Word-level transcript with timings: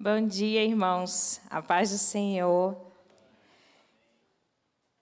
Bom 0.00 0.28
dia, 0.28 0.62
irmãos. 0.62 1.40
A 1.50 1.60
paz 1.60 1.90
do 1.90 1.98
Senhor. 1.98 2.76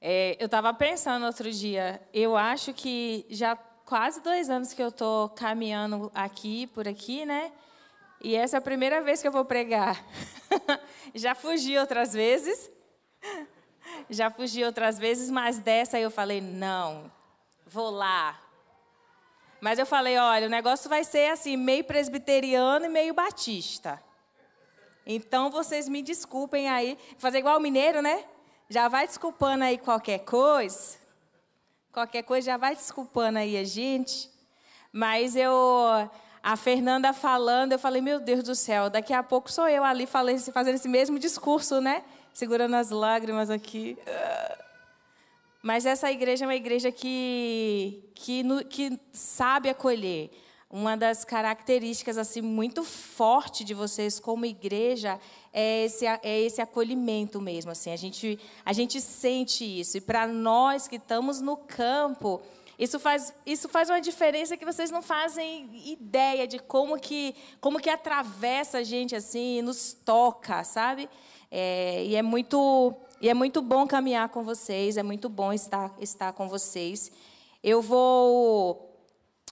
É, 0.01 0.38
eu 0.41 0.47
estava 0.47 0.72
pensando 0.72 1.27
outro 1.27 1.53
dia, 1.53 2.01
eu 2.15 2.35
acho 2.35 2.72
que 2.72 3.27
já 3.29 3.54
quase 3.85 4.22
dois 4.22 4.49
anos 4.49 4.72
que 4.72 4.83
eu 4.83 4.88
estou 4.88 5.29
caminhando 5.29 6.11
aqui, 6.15 6.67
por 6.69 6.88
aqui, 6.88 7.27
né? 7.27 7.53
E 8.22 8.35
essa 8.35 8.56
é 8.56 8.59
a 8.59 8.63
primeira 8.63 9.03
vez 9.03 9.21
que 9.21 9.29
eu 9.29 9.33
vou 9.33 9.45
pregar. 9.45 10.03
já 11.15 11.35
fugi 11.35 11.76
outras 11.76 12.15
vezes, 12.15 12.71
já 14.08 14.31
fugi 14.31 14.65
outras 14.65 14.99
vezes, 14.99 15.31
mas 15.31 15.58
dessa 15.58 16.01
eu 16.01 16.10
falei: 16.10 16.41
não, 16.41 17.12
vou 17.66 17.91
lá. 17.91 18.41
Mas 19.60 19.78
eu 19.78 19.84
falei: 19.84 20.16
olha, 20.16 20.47
o 20.47 20.51
negócio 20.51 20.88
vai 20.88 21.05
ser 21.05 21.33
assim, 21.33 21.55
meio 21.55 21.85
presbiteriano 21.85 22.87
e 22.87 22.89
meio 22.89 23.13
batista. 23.13 24.05
Então 25.06 25.51
vocês 25.51 25.88
me 25.88 26.02
desculpem 26.02 26.69
aí. 26.69 26.98
Fazer 27.16 27.38
igual 27.38 27.59
o 27.59 27.60
mineiro, 27.60 28.02
né? 28.02 28.24
Já 28.69 28.88
vai 28.88 29.06
desculpando 29.06 29.62
aí 29.62 29.79
qualquer 29.79 30.19
coisa. 30.20 30.96
Qualquer 31.92 32.23
coisa 32.23 32.46
já 32.46 32.56
vai 32.56 32.74
desculpando 32.74 33.38
aí 33.38 33.56
a 33.56 33.62
gente. 33.62 34.29
Mas 34.92 35.37
eu, 35.37 35.52
a 36.42 36.56
Fernanda 36.56 37.12
falando, 37.12 37.73
eu 37.73 37.79
falei, 37.79 38.02
meu 38.02 38.19
Deus 38.19 38.42
do 38.42 38.55
céu, 38.55 38.91
daqui 38.91 39.12
a 39.12 39.23
pouco 39.23 39.51
sou 39.51 39.69
eu 39.69 39.84
ali 39.84 40.06
fazendo 40.06 40.74
esse 40.74 40.88
mesmo 40.88 41.18
discurso, 41.18 41.80
né? 41.80 42.02
Segurando 42.34 42.74
as 42.74 42.91
lágrimas 42.91 43.48
aqui. 43.48 43.96
Mas 45.62 45.87
essa 45.87 46.10
igreja 46.10 46.45
é 46.45 46.48
uma 46.48 46.54
igreja 46.54 46.91
que, 46.91 48.10
que, 48.15 48.43
que 48.65 49.01
sabe 49.12 49.68
acolher. 49.68 50.30
Uma 50.69 50.97
das 50.97 51.25
características 51.25 52.19
assim 52.19 52.43
muito 52.43 52.83
forte 52.83 53.63
de 53.63 53.73
vocês 53.73 54.18
como 54.18 54.45
igreja 54.45 55.18
é 55.52 55.85
esse, 55.85 56.04
é 56.07 56.41
esse 56.41 56.60
acolhimento 56.60 57.41
mesmo. 57.41 57.71
Assim, 57.71 57.93
a 57.93 57.96
gente 57.96 58.38
a 58.65 58.73
gente 58.73 59.01
sente 59.01 59.65
isso 59.65 59.96
e 59.96 60.01
para 60.01 60.26
nós 60.26 60.88
que 60.88 60.96
estamos 60.96 61.41
no 61.41 61.57
campo 61.57 62.43
isso 62.79 63.01
faz, 63.01 63.32
isso 63.46 63.68
faz 63.68 63.88
uma 63.88 64.00
diferença 64.00 64.56
que 64.56 64.64
vocês 64.64 64.91
não 64.91 65.00
fazem 65.00 65.70
ideia 65.91 66.46
de 66.46 66.58
como 66.58 66.98
que, 66.98 67.34
como 67.58 67.80
que 67.80 67.88
atravessa 67.88 68.78
a 68.78 68.82
gente 68.82 69.16
assim, 69.16 69.62
nos 69.62 69.94
toca, 69.94 70.62
sabe? 70.62 71.08
É, 71.50 72.04
e, 72.04 72.14
é 72.14 72.22
muito, 72.22 72.94
e 73.20 73.30
é 73.30 73.34
muito 73.34 73.62
bom 73.62 73.86
caminhar 73.86 74.28
com 74.28 74.42
vocês, 74.42 74.98
é 74.98 75.02
muito 75.02 75.28
bom 75.28 75.52
estar, 75.54 75.94
estar 75.98 76.34
com 76.34 76.48
vocês. 76.48 77.10
Eu 77.62 77.80
vou 77.80 78.85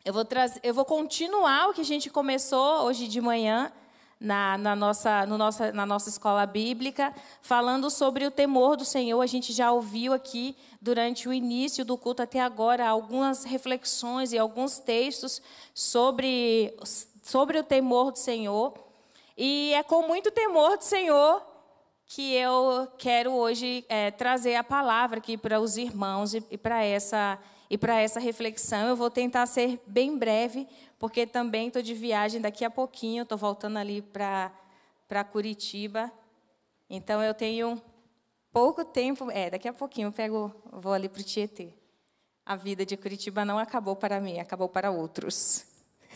eu 0.04 0.12
vou, 0.12 0.24
trazer, 0.24 0.60
eu 0.62 0.74
vou 0.74 0.84
continuar 0.84 1.70
o 1.70 1.72
que 1.72 1.80
a 1.80 1.84
gente 1.84 2.10
começou 2.10 2.82
hoje 2.82 3.08
de 3.08 3.22
manhã 3.22 3.72
na, 4.20 4.58
na, 4.58 4.76
nossa, 4.76 5.24
no 5.24 5.38
nossa, 5.38 5.72
na 5.72 5.86
nossa 5.86 6.10
escola 6.10 6.44
bíblica, 6.44 7.14
falando 7.40 7.88
sobre 7.88 8.26
o 8.26 8.30
temor 8.30 8.76
do 8.76 8.84
Senhor. 8.84 9.18
A 9.22 9.26
gente 9.26 9.50
já 9.52 9.72
ouviu 9.72 10.12
aqui, 10.12 10.56
durante 10.78 11.26
o 11.26 11.32
início 11.32 11.86
do 11.86 11.96
culto 11.96 12.22
até 12.22 12.40
agora, 12.40 12.86
algumas 12.86 13.44
reflexões 13.44 14.32
e 14.34 14.38
alguns 14.38 14.78
textos 14.78 15.40
sobre, 15.72 16.76
sobre 17.22 17.58
o 17.58 17.64
temor 17.64 18.12
do 18.12 18.18
Senhor. 18.18 18.74
E 19.38 19.72
é 19.72 19.82
com 19.82 20.06
muito 20.06 20.30
temor 20.30 20.76
do 20.76 20.84
Senhor 20.84 21.42
que 22.06 22.34
eu 22.34 22.86
quero 22.98 23.32
hoje 23.32 23.86
é, 23.88 24.10
trazer 24.10 24.56
a 24.56 24.62
palavra 24.62 25.18
aqui 25.18 25.38
para 25.38 25.58
os 25.58 25.78
irmãos 25.78 26.34
e, 26.34 26.44
e 26.50 26.58
para 26.58 26.84
essa 26.84 27.38
e 27.74 27.76
para 27.76 28.00
essa 28.00 28.20
reflexão 28.20 28.86
eu 28.86 28.94
vou 28.94 29.10
tentar 29.10 29.46
ser 29.46 29.82
bem 29.84 30.16
breve, 30.16 30.64
porque 30.96 31.26
também 31.26 31.66
estou 31.66 31.82
de 31.82 31.92
viagem 31.92 32.40
daqui 32.40 32.64
a 32.64 32.70
pouquinho, 32.70 33.24
estou 33.24 33.36
voltando 33.36 33.78
ali 33.78 34.00
para 34.00 35.24
Curitiba. 35.32 36.08
Então 36.88 37.20
eu 37.20 37.34
tenho 37.34 37.82
pouco 38.52 38.84
tempo, 38.84 39.28
é, 39.28 39.50
daqui 39.50 39.66
a 39.66 39.72
pouquinho 39.72 40.06
eu 40.06 40.12
pego, 40.12 40.54
vou 40.70 40.92
ali 40.92 41.08
para 41.08 41.20
o 41.20 41.24
Tietê. 41.24 41.74
A 42.46 42.54
vida 42.54 42.86
de 42.86 42.96
Curitiba 42.96 43.44
não 43.44 43.58
acabou 43.58 43.96
para 43.96 44.20
mim, 44.20 44.38
acabou 44.38 44.68
para 44.68 44.92
outros. 44.92 45.66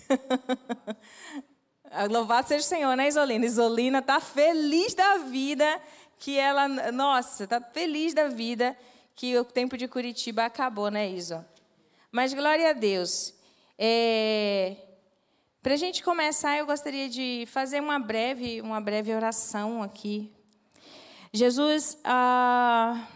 Louvado 2.09 2.47
seja 2.47 2.65
o 2.65 2.69
Senhor, 2.69 2.97
né, 2.97 3.09
Isolina? 3.09 3.45
Isolina 3.45 3.99
está 3.99 4.21
feliz 4.21 4.95
da 4.95 5.17
vida 5.17 5.83
que 6.21 6.39
ela, 6.39 6.69
nossa, 6.93 7.43
está 7.43 7.61
feliz 7.61 8.15
da 8.15 8.29
vida 8.29 8.79
que 9.19 9.37
o 9.37 9.45
tempo 9.45 9.77
de 9.77 9.89
Curitiba 9.89 10.45
acabou, 10.45 10.93
né, 10.93 11.11
Iso? 11.11 11.45
Mas 12.13 12.33
glória 12.33 12.71
a 12.71 12.73
Deus. 12.73 13.35
É... 13.77 14.77
Para 15.61 15.75
a 15.75 15.77
gente 15.77 16.05
começar, 16.05 16.57
eu 16.57 16.65
gostaria 16.65 17.09
de 17.09 17.45
fazer 17.49 17.81
uma 17.81 17.99
breve, 17.99 18.61
uma 18.61 18.81
breve 18.81 19.13
oração 19.13 19.83
aqui. 19.83 20.33
Jesus, 21.33 21.99
ah, 22.05 23.09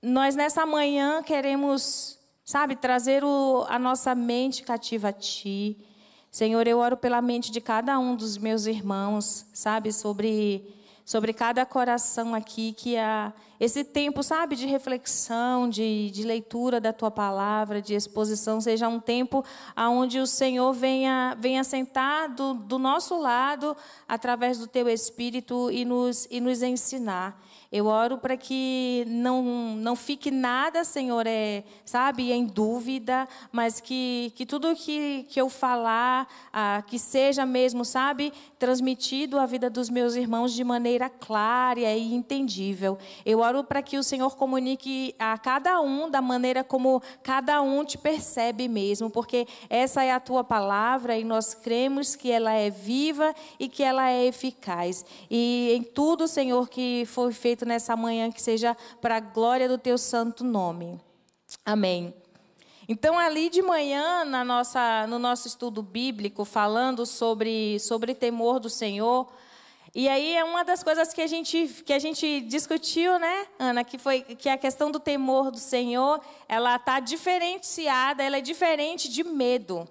nós 0.00 0.36
nessa 0.36 0.64
manhã 0.64 1.20
queremos, 1.20 2.16
sabe, 2.44 2.76
trazer 2.76 3.24
o, 3.24 3.66
a 3.68 3.80
nossa 3.80 4.14
mente 4.14 4.62
cativa 4.62 5.08
a 5.08 5.12
Ti. 5.12 5.84
Senhor, 6.30 6.64
eu 6.68 6.78
oro 6.78 6.96
pela 6.96 7.20
mente 7.20 7.50
de 7.50 7.60
cada 7.60 7.98
um 7.98 8.14
dos 8.14 8.38
meus 8.38 8.66
irmãos, 8.66 9.46
sabe, 9.52 9.92
sobre 9.92 10.72
sobre 11.06 11.32
cada 11.32 11.64
coração 11.64 12.34
aqui, 12.34 12.72
que 12.72 12.96
a, 12.96 13.32
esse 13.60 13.84
tempo, 13.84 14.24
sabe, 14.24 14.56
de 14.56 14.66
reflexão, 14.66 15.70
de, 15.70 16.10
de 16.10 16.24
leitura 16.24 16.80
da 16.80 16.92
tua 16.92 17.12
palavra, 17.12 17.80
de 17.80 17.94
exposição, 17.94 18.60
seja 18.60 18.88
um 18.88 18.98
tempo 18.98 19.44
onde 19.76 20.18
o 20.18 20.26
Senhor 20.26 20.72
venha, 20.72 21.36
venha 21.38 21.62
sentar 21.62 22.28
do, 22.28 22.54
do 22.54 22.76
nosso 22.76 23.16
lado, 23.20 23.76
através 24.08 24.58
do 24.58 24.66
teu 24.66 24.88
Espírito, 24.88 25.70
e 25.70 25.84
nos, 25.84 26.26
e 26.28 26.40
nos 26.40 26.60
ensinar. 26.60 27.40
Eu 27.70 27.86
oro 27.86 28.18
para 28.18 28.36
que 28.36 29.04
não, 29.08 29.42
não 29.76 29.96
fique 29.96 30.30
nada, 30.30 30.84
Senhor, 30.84 31.26
é, 31.26 31.64
sabe, 31.84 32.32
em 32.32 32.44
dúvida, 32.44 33.28
mas 33.50 33.80
que, 33.80 34.32
que 34.34 34.46
tudo 34.46 34.74
que, 34.74 35.26
que 35.28 35.40
eu 35.40 35.48
falar, 35.48 36.28
ah, 36.52 36.82
que 36.86 36.98
seja 36.98 37.44
mesmo, 37.44 37.84
sabe, 37.84 38.32
transmitido 38.58 39.38
à 39.38 39.46
vida 39.46 39.68
dos 39.68 39.90
meus 39.90 40.14
irmãos 40.14 40.52
de 40.52 40.64
maneira 40.64 41.10
clara 41.10 41.80
e 41.80 42.14
entendível. 42.14 42.98
Eu 43.24 43.40
oro 43.40 43.62
para 43.64 43.82
que 43.82 43.98
o 43.98 44.02
Senhor 44.02 44.36
comunique 44.36 45.14
a 45.18 45.36
cada 45.36 45.80
um 45.80 46.08
da 46.10 46.22
maneira 46.22 46.64
como 46.64 47.02
cada 47.22 47.60
um 47.60 47.84
te 47.84 47.98
percebe 47.98 48.68
mesmo, 48.68 49.10
porque 49.10 49.46
essa 49.68 50.02
é 50.02 50.12
a 50.12 50.20
tua 50.20 50.42
palavra 50.42 51.18
e 51.18 51.24
nós 51.24 51.52
cremos 51.52 52.16
que 52.16 52.30
ela 52.30 52.52
é 52.52 52.70
viva 52.70 53.34
e 53.58 53.68
que 53.68 53.82
ela 53.82 54.10
é 54.10 54.26
eficaz. 54.26 55.04
E 55.30 55.72
em 55.76 55.82
tudo, 55.82 56.26
Senhor, 56.28 56.68
que 56.68 57.04
foi 57.06 57.32
feito 57.32 57.65
nessa 57.66 57.96
manhã, 57.96 58.30
que 58.30 58.40
seja 58.40 58.76
para 59.00 59.16
a 59.16 59.20
glória 59.20 59.68
do 59.68 59.78
teu 59.78 59.98
santo 59.98 60.44
nome. 60.44 61.00
Amém. 61.64 62.14
Então, 62.88 63.18
ali 63.18 63.48
de 63.50 63.62
manhã, 63.62 64.24
na 64.24 64.44
nossa, 64.44 65.06
no 65.08 65.18
nosso 65.18 65.48
estudo 65.48 65.82
bíblico, 65.82 66.44
falando 66.44 67.04
sobre, 67.04 67.80
sobre 67.80 68.14
temor 68.14 68.60
do 68.60 68.70
Senhor, 68.70 69.28
e 69.98 70.08
aí 70.08 70.34
é 70.36 70.44
uma 70.44 70.62
das 70.62 70.82
coisas 70.82 71.12
que 71.12 71.22
a 71.22 71.26
gente, 71.26 71.68
que 71.84 71.92
a 71.92 71.98
gente 71.98 72.42
discutiu, 72.42 73.18
né, 73.18 73.46
Ana, 73.58 73.82
que 73.82 73.96
foi 73.96 74.20
que 74.20 74.48
a 74.48 74.58
questão 74.58 74.90
do 74.90 75.00
temor 75.00 75.50
do 75.50 75.58
Senhor, 75.58 76.20
ela 76.46 76.76
está 76.76 77.00
diferenciada, 77.00 78.22
ela 78.22 78.36
é 78.36 78.40
diferente 78.42 79.08
de 79.10 79.24
medo. 79.24 79.88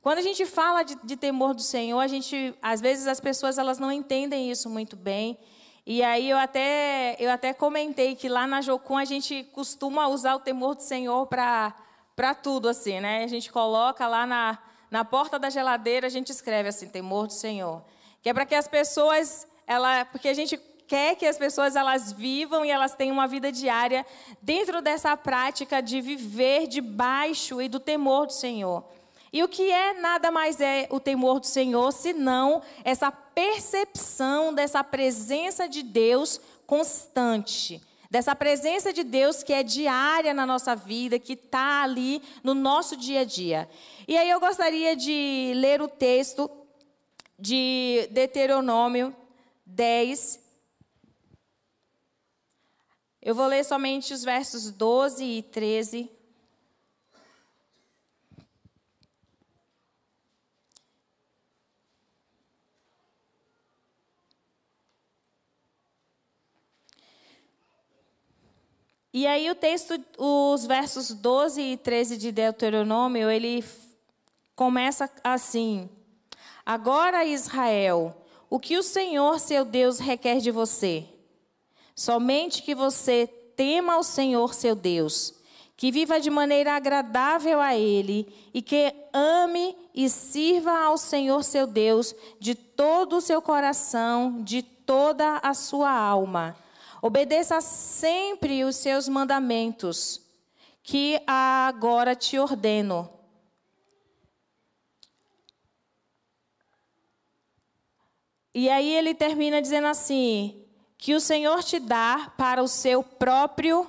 Quando 0.00 0.18
a 0.18 0.22
gente 0.22 0.46
fala 0.46 0.82
de, 0.82 0.96
de 1.04 1.16
temor 1.16 1.52
do 1.52 1.62
Senhor, 1.62 1.98
a 1.98 2.06
gente, 2.06 2.54
às 2.62 2.80
vezes 2.80 3.06
as 3.06 3.20
pessoas 3.20 3.58
elas 3.58 3.78
não 3.78 3.92
entendem 3.92 4.50
isso 4.50 4.70
muito 4.70 4.96
bem. 4.96 5.38
E 5.86 6.02
aí 6.02 6.28
eu 6.28 6.36
até, 6.36 7.14
eu 7.20 7.30
até 7.30 7.54
comentei 7.54 8.16
que 8.16 8.28
lá 8.28 8.44
na 8.44 8.60
Jocum 8.60 8.96
a 8.96 9.04
gente 9.04 9.44
costuma 9.52 10.08
usar 10.08 10.34
o 10.34 10.40
temor 10.40 10.74
do 10.74 10.82
Senhor 10.82 11.24
para 11.28 12.34
tudo, 12.42 12.68
assim, 12.68 12.98
né? 12.98 13.22
A 13.22 13.28
gente 13.28 13.52
coloca 13.52 14.08
lá 14.08 14.26
na, 14.26 14.58
na 14.90 15.04
porta 15.04 15.38
da 15.38 15.48
geladeira, 15.48 16.08
a 16.08 16.10
gente 16.10 16.30
escreve 16.32 16.70
assim, 16.70 16.88
temor 16.88 17.28
do 17.28 17.32
Senhor. 17.32 17.84
Que 18.20 18.30
é 18.30 18.34
para 18.34 18.44
que 18.44 18.56
as 18.56 18.66
pessoas, 18.66 19.46
ela, 19.64 20.04
porque 20.06 20.26
a 20.26 20.34
gente 20.34 20.60
quer 20.88 21.14
que 21.14 21.24
as 21.24 21.38
pessoas 21.38 21.76
elas 21.76 22.12
vivam 22.12 22.64
e 22.64 22.70
elas 22.70 22.96
tenham 22.96 23.14
uma 23.14 23.28
vida 23.28 23.52
diária 23.52 24.04
dentro 24.42 24.82
dessa 24.82 25.16
prática 25.16 25.80
de 25.80 26.00
viver 26.00 26.66
debaixo 26.66 27.62
e 27.62 27.68
do 27.68 27.78
temor 27.78 28.26
do 28.26 28.32
Senhor. 28.32 28.84
E 29.36 29.42
o 29.42 29.48
que 29.48 29.70
é 29.70 29.92
nada 29.92 30.30
mais 30.30 30.62
é 30.62 30.88
o 30.90 30.98
temor 30.98 31.40
do 31.40 31.46
Senhor, 31.46 31.92
senão 31.92 32.62
essa 32.82 33.12
percepção 33.12 34.54
dessa 34.54 34.82
presença 34.82 35.68
de 35.68 35.82
Deus 35.82 36.40
constante. 36.66 37.82
Dessa 38.10 38.34
presença 38.34 38.94
de 38.94 39.04
Deus 39.04 39.42
que 39.42 39.52
é 39.52 39.62
diária 39.62 40.32
na 40.32 40.46
nossa 40.46 40.74
vida, 40.74 41.18
que 41.18 41.34
está 41.34 41.82
ali 41.82 42.22
no 42.42 42.54
nosso 42.54 42.96
dia 42.96 43.20
a 43.20 43.24
dia. 43.24 43.68
E 44.08 44.16
aí 44.16 44.30
eu 44.30 44.40
gostaria 44.40 44.96
de 44.96 45.52
ler 45.54 45.82
o 45.82 45.88
texto 45.88 46.50
de 47.38 48.08
Deuteronômio 48.12 49.14
10. 49.66 50.40
Eu 53.20 53.34
vou 53.34 53.48
ler 53.48 53.66
somente 53.66 54.14
os 54.14 54.24
versos 54.24 54.70
12 54.70 55.22
e 55.22 55.42
13. 55.42 56.15
E 69.18 69.26
aí 69.26 69.50
o 69.50 69.54
texto, 69.54 69.98
os 70.18 70.66
versos 70.66 71.10
12 71.10 71.62
e 71.62 71.76
13 71.78 72.18
de 72.18 72.30
Deuteronômio, 72.30 73.30
ele 73.30 73.64
começa 74.54 75.10
assim: 75.24 75.88
Agora, 76.66 77.24
Israel, 77.24 78.14
o 78.50 78.60
que 78.60 78.76
o 78.76 78.82
Senhor, 78.82 79.40
seu 79.40 79.64
Deus, 79.64 79.98
requer 79.98 80.36
de 80.36 80.50
você? 80.50 81.06
Somente 81.94 82.62
que 82.62 82.74
você 82.74 83.26
tema 83.56 83.94
ao 83.94 84.02
Senhor, 84.02 84.52
seu 84.52 84.74
Deus, 84.74 85.32
que 85.78 85.90
viva 85.90 86.20
de 86.20 86.28
maneira 86.28 86.74
agradável 86.74 87.58
a 87.58 87.74
Ele 87.74 88.30
e 88.52 88.60
que 88.60 88.94
ame 89.14 89.74
e 89.94 90.10
sirva 90.10 90.78
ao 90.78 90.98
Senhor, 90.98 91.42
seu 91.42 91.66
Deus, 91.66 92.14
de 92.38 92.54
todo 92.54 93.16
o 93.16 93.22
seu 93.22 93.40
coração, 93.40 94.42
de 94.42 94.60
toda 94.60 95.38
a 95.42 95.54
sua 95.54 95.90
alma 95.90 96.54
Obedeça 97.02 97.60
sempre 97.60 98.64
os 98.64 98.76
seus 98.76 99.08
mandamentos, 99.08 100.20
que 100.82 101.20
agora 101.26 102.14
te 102.14 102.38
ordeno. 102.38 103.10
E 108.54 108.70
aí 108.70 108.94
ele 108.94 109.14
termina 109.14 109.60
dizendo 109.60 109.86
assim: 109.86 110.64
que 110.96 111.14
o 111.14 111.20
Senhor 111.20 111.62
te 111.62 111.78
dá 111.78 112.32
para 112.36 112.62
o 112.62 112.68
seu 112.68 113.02
próprio 113.02 113.86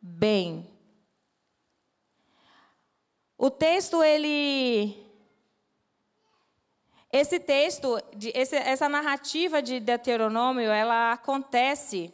bem. 0.00 0.70
O 3.38 3.50
texto, 3.50 4.02
ele. 4.02 5.02
Esse 7.10 7.38
texto, 7.38 7.96
essa 8.34 8.88
narrativa 8.88 9.62
de 9.62 9.78
Deuteronômio, 9.78 10.70
ela 10.70 11.12
acontece 11.12 12.12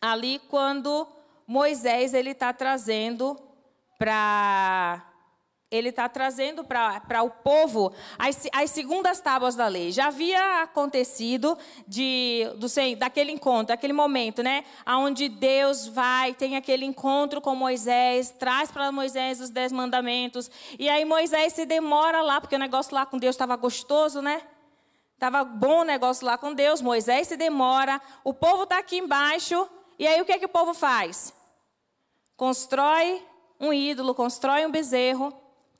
ali 0.00 0.38
quando 0.48 1.06
Moisés 1.46 2.14
ele 2.14 2.30
está 2.30 2.52
trazendo 2.52 3.38
para 3.98 5.06
ele 5.70 5.90
está 5.90 6.08
trazendo 6.08 6.64
para 6.64 7.22
o 7.22 7.30
povo 7.30 7.92
as, 8.18 8.48
as, 8.52 8.70
segundas 8.70 9.20
tábuas 9.20 9.54
da 9.54 9.68
lei. 9.68 9.92
Já 9.92 10.08
havia 10.08 10.62
acontecido 10.62 11.56
de, 11.86 12.44
do, 12.56 12.66
daquele 12.98 13.30
encontro, 13.30 13.68
daquele 13.68 13.92
momento, 13.92 14.42
né? 14.42 14.64
Onde 14.84 15.28
Deus 15.28 15.86
vai, 15.86 16.34
tem 16.34 16.56
aquele 16.56 16.84
encontro 16.84 17.40
com 17.40 17.54
Moisés, 17.54 18.30
traz 18.36 18.72
para 18.72 18.90
Moisés 18.90 19.40
os 19.40 19.50
dez 19.50 19.70
mandamentos. 19.70 20.50
E 20.76 20.88
aí 20.88 21.04
Moisés 21.04 21.52
se 21.52 21.64
demora 21.64 22.20
lá, 22.20 22.40
porque 22.40 22.56
o 22.56 22.58
negócio 22.58 22.92
lá 22.92 23.06
com 23.06 23.16
Deus 23.16 23.34
estava 23.36 23.54
gostoso, 23.54 24.20
né? 24.20 24.42
Estava 25.14 25.44
bom 25.44 25.82
o 25.82 25.84
negócio 25.84 26.26
lá 26.26 26.36
com 26.36 26.52
Deus. 26.52 26.82
Moisés 26.82 27.28
se 27.28 27.36
demora, 27.36 28.00
o 28.24 28.34
povo 28.34 28.64
está 28.64 28.78
aqui 28.78 28.96
embaixo. 28.96 29.68
E 30.00 30.06
aí 30.06 30.18
o 30.18 30.24
que, 30.24 30.32
é 30.32 30.38
que 30.38 30.46
o 30.46 30.48
povo 30.48 30.72
faz? 30.72 31.30
Constrói 32.34 33.22
um 33.60 33.70
ídolo, 33.70 34.14
constrói 34.14 34.64
um 34.64 34.70
bezerro 34.70 35.30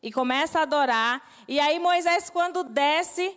e 0.03 0.13
começa 0.13 0.59
a 0.59 0.63
adorar. 0.65 1.27
E 1.49 1.59
aí 1.59 1.79
Moisés, 1.79 2.29
quando 2.29 2.63
desce, 2.63 3.35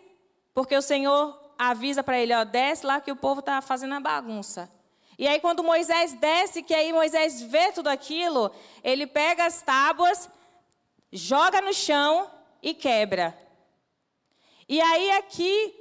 porque 0.54 0.76
o 0.76 0.82
Senhor 0.82 1.40
avisa 1.58 2.04
para 2.04 2.20
ele, 2.20 2.34
ó, 2.36 2.44
desce 2.44 2.86
lá 2.86 3.00
que 3.00 3.14
o 3.14 3.16
povo 3.16 3.40
está 3.40 3.62
fazendo 3.62 3.94
a 3.94 4.02
bagunça. 4.02 4.70
E 5.18 5.26
aí 5.26 5.40
quando 5.40 5.64
Moisés 5.64 6.12
desce, 6.16 6.62
que 6.62 6.74
aí 6.74 6.92
Moisés 6.92 7.42
vê 7.42 7.72
tudo 7.72 7.88
aquilo, 7.88 8.52
ele 8.84 9.08
pega 9.08 9.46
as 9.46 9.62
tábuas, 9.62 10.30
joga 11.14 11.62
no 11.62 11.74
chão 11.74 12.30
e 12.62 12.74
quebra. 12.74 13.34
E 14.68 14.82
aí 14.82 15.12
aqui 15.12 15.74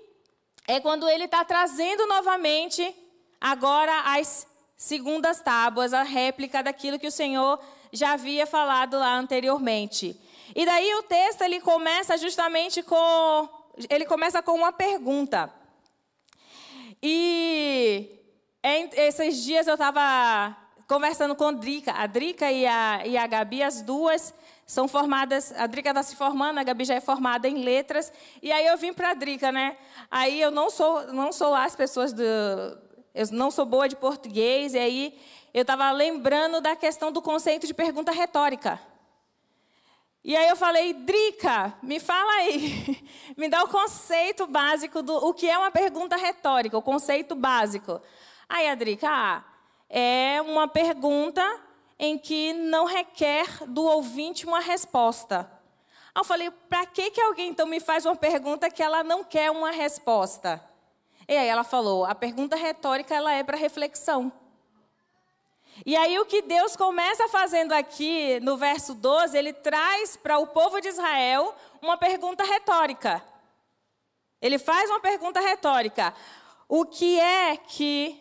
é 0.69 0.79
quando 0.79 1.09
ele 1.09 1.25
está 1.25 1.45
trazendo 1.45 2.07
novamente 2.07 2.95
agora 3.41 4.15
as 4.17 4.47
segundas 4.83 5.41
tábuas, 5.41 5.95
a 5.95 6.03
réplica 6.03 6.61
daquilo 6.61 6.99
que 6.99 7.07
o 7.07 7.13
Senhor 7.13 7.57
já 7.93 8.15
havia 8.15 8.45
falado 8.47 8.99
lá 8.99 9.17
anteriormente. 9.17 10.21
E 10.57 10.67
daí 10.67 10.93
o 10.97 11.05
texto 11.05 11.43
ele 11.43 11.61
começa 11.61 12.19
justamente 12.19 12.83
com 12.83 13.49
ele 13.89 14.05
começa 14.05 14.43
com 14.43 14.53
uma 14.53 14.73
pergunta. 14.73 15.51
E 17.01 18.11
esses 18.97 19.45
dias 19.45 19.69
eu 19.69 19.75
estava 19.75 20.57
conversando 20.89 21.37
com 21.37 21.45
a 21.45 21.53
Drica. 21.53 21.93
A 21.93 22.07
Drica 22.09 22.51
e 22.51 22.67
a, 22.67 23.07
e 23.07 23.17
a 23.17 23.27
Gabi, 23.29 23.63
as 23.63 23.83
duas 23.83 24.35
são 24.67 24.89
formadas. 24.89 25.53
A 25.57 25.67
Drica 25.69 25.91
está 25.91 26.03
se 26.03 26.17
formando, 26.17 26.59
a 26.59 26.65
Gabi 26.65 26.85
já 26.85 26.95
é 26.95 27.01
formada 27.01 27.49
em 27.49 27.63
letras. 27.63 28.13
E 28.43 28.51
aí 28.51 28.67
eu 28.67 28.77
vim 28.77 28.93
para 28.93 29.11
a 29.11 29.15
Drica, 29.15 29.53
né? 29.53 29.77
Aí 30.11 30.41
eu 30.41 30.51
não 30.51 30.69
sou, 30.69 31.13
não 31.13 31.33
sou 31.33 31.51
lá 31.51 31.65
as 31.65 31.77
pessoas 31.77 32.13
do, 32.13 32.23
eu 33.15 33.27
não 33.31 33.51
sou 33.51 33.67
boa 33.67 33.89
de 33.89 33.97
português, 33.97 34.75
e 34.75 34.79
aí 34.79 35.21
eu 35.53 35.63
estava 35.63 35.91
lembrando 35.91 36.61
da 36.61 36.75
questão 36.75 37.13
do 37.13 37.21
conceito 37.21 37.67
de 37.67 37.75
pergunta 37.75 38.11
retórica. 38.11 38.81
E 40.25 40.37
aí 40.37 40.49
eu 40.49 40.57
falei, 40.57 40.95
Drica, 40.95 41.75
me 41.83 41.99
fala 41.99 42.31
aí, 42.35 43.05
me 43.37 43.49
dá 43.49 43.65
o 43.65 43.69
conceito 43.69 44.47
básico 44.47 45.03
do 45.03 45.15
o 45.15 45.35
que 45.35 45.49
é 45.49 45.59
uma 45.59 45.71
pergunta 45.71 46.17
retórica, 46.17 46.79
o 46.79 46.83
conceito 46.83 47.35
básico. 47.35 48.01
Aí 48.49 48.69
a 48.69 48.75
Drica, 48.75 49.09
ah, 49.11 49.45
é 49.91 50.41
uma 50.41 50.69
pergunta 50.69 51.45
em 51.99 52.17
que 52.17 52.53
não 52.53 52.85
requer 52.85 53.47
do 53.67 53.85
ouvinte 53.85 54.47
uma 54.47 54.61
resposta. 54.61 55.51
Aí 56.15 56.21
eu 56.21 56.25
falei, 56.25 56.51
para 56.51 56.87
que, 56.87 57.11
que 57.11 57.21
alguém 57.21 57.51
então 57.51 57.67
me 57.67 57.81
faz 57.81 58.07
uma 58.07 58.17
pergunta 58.17 58.71
que 58.71 58.83
ela 58.83 59.03
não 59.03 59.25
quer 59.25 59.51
uma 59.51 59.71
resposta? 59.71 60.63
E 61.33 61.37
aí 61.37 61.49
ela 61.49 61.65
falou: 61.65 62.05
a 62.05 62.15
pergunta 62.15 62.57
retórica 62.57 63.15
ela 63.15 63.33
é 63.33 63.43
para 63.43 63.57
reflexão. 63.57 64.31
E 65.87 65.97
aí 65.97 66.19
o 66.19 66.27
que 66.27 66.43
Deus 66.43 66.77
começa 66.77 67.27
fazendo 67.29 67.73
aqui 67.73 68.39
no 68.41 68.59
verso 68.59 68.95
12, 68.95 69.37
ele 69.37 69.55
traz 69.55 70.15
para 70.15 70.39
o 70.39 70.47
povo 70.47 70.79
de 70.79 70.89
Israel 70.89 71.55
uma 71.81 71.97
pergunta 71.97 72.45
retórica. 72.45 73.25
Ele 74.43 74.59
faz 74.59 74.91
uma 74.91 75.01
pergunta 75.01 75.41
retórica. 75.41 76.13
O 76.69 76.85
que 76.85 77.19
é 77.19 77.57
que 77.57 78.21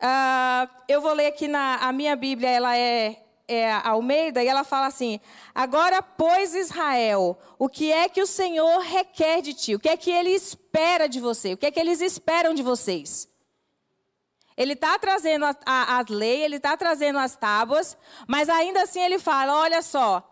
uh, 0.00 0.70
eu 0.86 1.00
vou 1.00 1.14
ler 1.14 1.26
aqui 1.26 1.48
na 1.48 1.78
a 1.78 1.90
minha 1.90 2.14
Bíblia, 2.14 2.48
ela 2.48 2.76
é 2.76 3.25
é, 3.48 3.72
Almeida, 3.72 4.42
e 4.42 4.48
ela 4.48 4.64
fala 4.64 4.86
assim: 4.86 5.20
Agora, 5.54 6.02
pois, 6.02 6.54
Israel, 6.54 7.38
o 7.58 7.68
que 7.68 7.92
é 7.92 8.08
que 8.08 8.20
o 8.20 8.26
Senhor 8.26 8.80
requer 8.80 9.40
de 9.40 9.54
ti? 9.54 9.74
O 9.74 9.80
que 9.80 9.88
é 9.88 9.96
que 9.96 10.10
ele 10.10 10.30
espera 10.30 11.08
de 11.08 11.20
você? 11.20 11.52
O 11.52 11.56
que 11.56 11.66
é 11.66 11.70
que 11.70 11.80
eles 11.80 12.00
esperam 12.00 12.52
de 12.54 12.62
vocês? 12.62 13.28
Ele 14.56 14.72
está 14.72 14.98
trazendo 14.98 15.44
a, 15.44 15.54
a, 15.64 15.98
a, 15.98 16.04
lei, 16.08 16.42
ele 16.42 16.56
está 16.56 16.76
trazendo 16.76 17.18
as 17.18 17.36
tábuas, 17.36 17.96
mas 18.26 18.48
ainda 18.48 18.82
assim 18.82 19.00
ele 19.00 19.18
fala: 19.18 19.60
olha 19.60 19.80
só, 19.82 20.26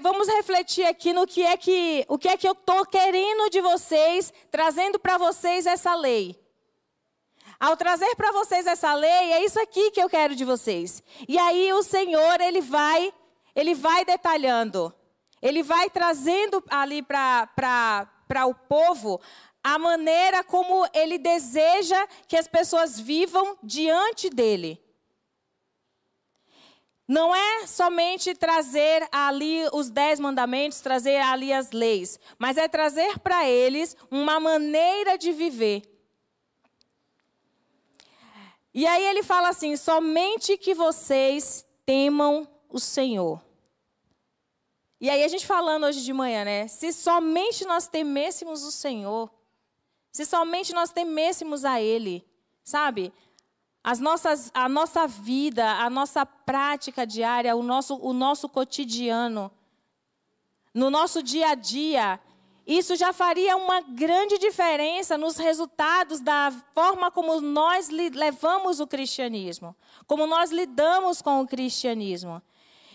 vamos 0.00 0.28
refletir 0.28 0.84
aqui 0.86 1.12
no 1.12 1.26
que 1.26 1.42
é 1.42 1.56
que, 1.56 2.04
o 2.08 2.18
que 2.18 2.28
é 2.28 2.36
que 2.36 2.46
eu 2.46 2.52
estou 2.52 2.86
querendo 2.86 3.50
de 3.50 3.60
vocês, 3.60 4.32
trazendo 4.50 4.98
para 4.98 5.18
vocês 5.18 5.66
essa 5.66 5.94
lei. 5.94 6.39
Ao 7.60 7.76
trazer 7.76 8.16
para 8.16 8.32
vocês 8.32 8.66
essa 8.66 8.94
lei, 8.94 9.32
é 9.32 9.44
isso 9.44 9.60
aqui 9.60 9.90
que 9.90 10.02
eu 10.02 10.08
quero 10.08 10.34
de 10.34 10.46
vocês. 10.46 11.02
E 11.28 11.38
aí 11.38 11.70
o 11.74 11.82
Senhor, 11.82 12.40
ele 12.40 12.62
vai, 12.62 13.12
ele 13.54 13.74
vai 13.74 14.02
detalhando. 14.02 14.90
Ele 15.42 15.62
vai 15.62 15.90
trazendo 15.90 16.64
ali 16.70 17.02
para 17.02 18.08
o 18.46 18.54
povo 18.54 19.20
a 19.62 19.78
maneira 19.78 20.42
como 20.42 20.88
ele 20.94 21.18
deseja 21.18 22.06
que 22.26 22.36
as 22.36 22.48
pessoas 22.48 22.98
vivam 22.98 23.58
diante 23.62 24.30
dele. 24.30 24.82
Não 27.06 27.34
é 27.34 27.66
somente 27.66 28.34
trazer 28.34 29.06
ali 29.12 29.66
os 29.72 29.90
dez 29.90 30.18
mandamentos, 30.18 30.80
trazer 30.80 31.16
ali 31.16 31.52
as 31.52 31.72
leis, 31.72 32.18
mas 32.38 32.56
é 32.56 32.68
trazer 32.68 33.18
para 33.18 33.46
eles 33.46 33.94
uma 34.10 34.40
maneira 34.40 35.18
de 35.18 35.30
viver. 35.32 35.89
E 38.72 38.86
aí 38.86 39.04
ele 39.04 39.22
fala 39.22 39.48
assim: 39.48 39.76
somente 39.76 40.56
que 40.56 40.74
vocês 40.74 41.66
temam 41.84 42.48
o 42.68 42.78
Senhor. 42.78 43.42
E 45.00 45.08
aí 45.08 45.24
a 45.24 45.28
gente 45.28 45.46
falando 45.46 45.84
hoje 45.84 46.02
de 46.04 46.12
manhã, 46.12 46.44
né? 46.44 46.68
Se 46.68 46.92
somente 46.92 47.64
nós 47.64 47.88
temêssemos 47.88 48.62
o 48.62 48.70
Senhor, 48.70 49.30
se 50.12 50.26
somente 50.26 50.74
nós 50.74 50.92
temêssemos 50.92 51.64
a 51.64 51.80
Ele, 51.80 52.24
sabe? 52.62 53.12
As 53.82 53.98
nossas, 53.98 54.50
a 54.52 54.68
nossa 54.68 55.06
vida, 55.06 55.66
a 55.66 55.88
nossa 55.88 56.26
prática 56.26 57.06
diária, 57.06 57.56
o 57.56 57.62
nosso, 57.62 57.96
o 57.96 58.12
nosso 58.12 58.46
cotidiano, 58.46 59.50
no 60.74 60.90
nosso 60.90 61.22
dia 61.22 61.48
a 61.48 61.54
dia, 61.54 62.20
isso 62.70 62.94
já 62.94 63.12
faria 63.12 63.56
uma 63.56 63.80
grande 63.80 64.38
diferença 64.38 65.18
nos 65.18 65.36
resultados 65.36 66.20
da 66.20 66.52
forma 66.72 67.10
como 67.10 67.40
nós 67.40 67.88
levamos 67.88 68.78
o 68.78 68.86
cristianismo, 68.86 69.74
como 70.06 70.24
nós 70.24 70.52
lidamos 70.52 71.20
com 71.20 71.40
o 71.40 71.48
cristianismo. 71.48 72.40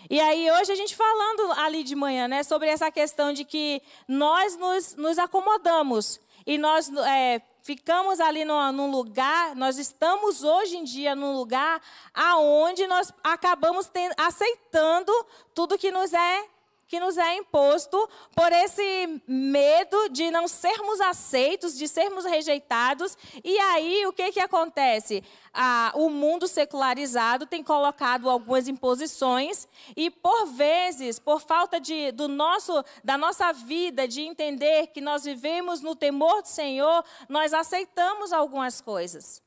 E 0.09 0.17
aí, 0.17 0.49
hoje 0.49 0.71
a 0.71 0.75
gente 0.75 0.95
falando 0.95 1.51
ali 1.59 1.83
de 1.83 1.93
manhã, 1.93 2.25
né, 2.25 2.41
sobre 2.43 2.69
essa 2.69 2.89
questão 2.89 3.33
de 3.33 3.43
que 3.43 3.81
nós 4.07 4.55
nos, 4.55 4.95
nos 4.95 5.19
acomodamos 5.19 6.21
e 6.45 6.57
nós 6.57 6.89
é, 7.07 7.41
ficamos 7.61 8.21
ali 8.21 8.45
no, 8.45 8.71
num 8.71 8.89
lugar, 8.89 9.55
nós 9.57 9.77
estamos 9.77 10.41
hoje 10.41 10.77
em 10.77 10.85
dia 10.85 11.15
num 11.15 11.35
lugar 11.35 11.81
aonde 12.13 12.87
nós 12.87 13.11
acabamos 13.21 13.87
tendo, 13.87 14.13
aceitando 14.15 15.11
tudo 15.53 15.77
que 15.77 15.91
nos 15.91 16.13
é 16.13 16.45
que 16.87 16.99
nos 16.99 17.17
é 17.17 17.35
imposto 17.35 18.09
por 18.35 18.51
esse 18.51 19.21
medo 19.27 20.09
de 20.09 20.29
não 20.29 20.47
sermos 20.47 21.01
aceitos, 21.01 21.77
de 21.77 21.87
sermos 21.87 22.25
rejeitados. 22.25 23.17
E 23.43 23.57
aí, 23.57 24.05
o 24.05 24.13
que, 24.13 24.31
que 24.31 24.39
acontece? 24.39 25.23
Ah, 25.53 25.91
o 25.95 26.09
mundo 26.09 26.47
secularizado 26.47 27.47
tem 27.47 27.63
colocado 27.63 28.29
algumas 28.29 28.67
imposições 28.67 29.67
e, 29.95 30.09
por 30.11 30.45
vezes, 30.47 31.17
por 31.17 31.41
falta 31.41 31.79
de, 31.79 32.11
do 32.11 32.27
nosso, 32.27 32.83
da 33.03 33.17
nossa 33.17 33.51
vida, 33.51 34.07
de 34.07 34.21
entender 34.21 34.87
que 34.87 35.01
nós 35.01 35.23
vivemos 35.23 35.81
no 35.81 35.95
temor 35.95 36.41
do 36.41 36.47
Senhor, 36.47 37.03
nós 37.27 37.53
aceitamos 37.53 38.31
algumas 38.31 38.79
coisas. 38.79 39.43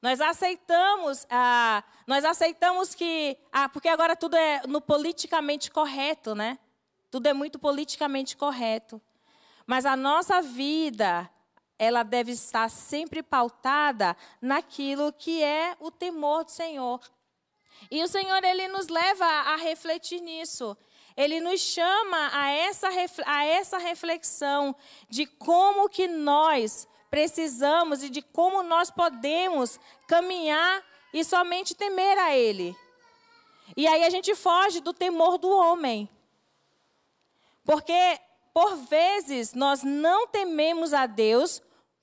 Nós 0.00 0.18
aceitamos, 0.18 1.26
ah, 1.28 1.84
nós 2.06 2.24
aceitamos 2.24 2.94
que, 2.94 3.36
ah, 3.52 3.68
porque 3.68 3.88
agora 3.88 4.16
tudo 4.16 4.34
é 4.34 4.62
no 4.66 4.80
politicamente 4.80 5.70
correto, 5.70 6.34
né? 6.34 6.58
Tudo 7.10 7.26
é 7.26 7.32
muito 7.32 7.58
politicamente 7.58 8.36
correto. 8.36 9.00
Mas 9.66 9.84
a 9.86 9.96
nossa 9.96 10.40
vida, 10.40 11.30
ela 11.78 12.02
deve 12.02 12.32
estar 12.32 12.68
sempre 12.70 13.22
pautada 13.22 14.16
naquilo 14.40 15.12
que 15.12 15.42
é 15.42 15.76
o 15.80 15.90
temor 15.90 16.44
do 16.44 16.50
Senhor. 16.50 17.00
E 17.90 18.02
o 18.02 18.08
Senhor, 18.08 18.42
ele 18.44 18.68
nos 18.68 18.88
leva 18.88 19.24
a 19.24 19.56
refletir 19.56 20.20
nisso. 20.20 20.76
Ele 21.16 21.40
nos 21.40 21.60
chama 21.60 22.30
a 22.32 22.50
essa, 22.50 22.88
a 23.26 23.44
essa 23.44 23.78
reflexão 23.78 24.74
de 25.08 25.26
como 25.26 25.88
que 25.88 26.06
nós 26.06 26.86
precisamos 27.10 28.02
e 28.02 28.08
de 28.08 28.22
como 28.22 28.62
nós 28.62 28.90
podemos 28.90 29.78
caminhar 30.06 30.84
e 31.12 31.24
somente 31.24 31.74
temer 31.74 32.16
a 32.18 32.36
Ele. 32.36 32.76
E 33.76 33.86
aí 33.86 34.04
a 34.04 34.10
gente 34.10 34.34
foge 34.34 34.80
do 34.80 34.92
temor 34.92 35.38
do 35.38 35.50
homem. 35.50 36.08
Porque, 37.70 38.18
por 38.52 38.74
vezes, 38.78 39.54
nós 39.54 39.84
não 39.84 40.26
tememos 40.26 40.92
a 40.92 41.06
Deus 41.06 41.62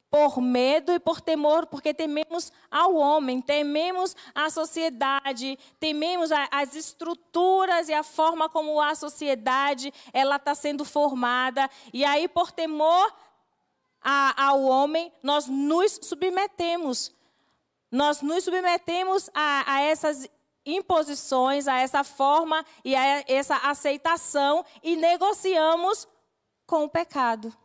por 0.10 0.40
medo 0.40 0.94
e 0.94 0.98
por 0.98 1.20
temor, 1.20 1.66
porque 1.66 1.94
tememos 1.94 2.54
ao 2.72 2.96
homem, 2.96 3.42
tememos 3.42 4.16
a 4.34 4.50
sociedade, 4.50 5.60
tememos 5.78 6.32
a, 6.32 6.48
as 6.52 6.74
estruturas 6.74 7.90
e 7.90 7.94
a 7.94 8.02
forma 8.02 8.48
como 8.48 8.80
a 8.80 8.96
sociedade 8.96 9.94
ela 10.14 10.38
está 10.38 10.56
sendo 10.56 10.86
formada. 10.86 11.70
E 11.92 12.06
aí, 12.06 12.30
por 12.30 12.50
temor 12.50 13.14
a, 14.02 14.46
ao 14.46 14.64
homem, 14.64 15.12
nós 15.22 15.48
nos 15.48 16.00
submetemos. 16.02 17.14
Nós 17.92 18.22
nos 18.22 18.46
submetemos 18.46 19.30
a, 19.34 19.74
a 19.76 19.82
essas 19.82 20.30
imposições, 20.68 21.68
a 21.68 21.78
essa 21.78 22.04
forma 22.04 22.66
e 22.84 22.96
a 22.96 23.24
essa 23.28 23.56
aceitação 23.58 24.66
e 24.84 24.96
negociamos 24.96 26.08
com 26.66 26.84
o 26.84 26.90
pecado. 26.90 27.56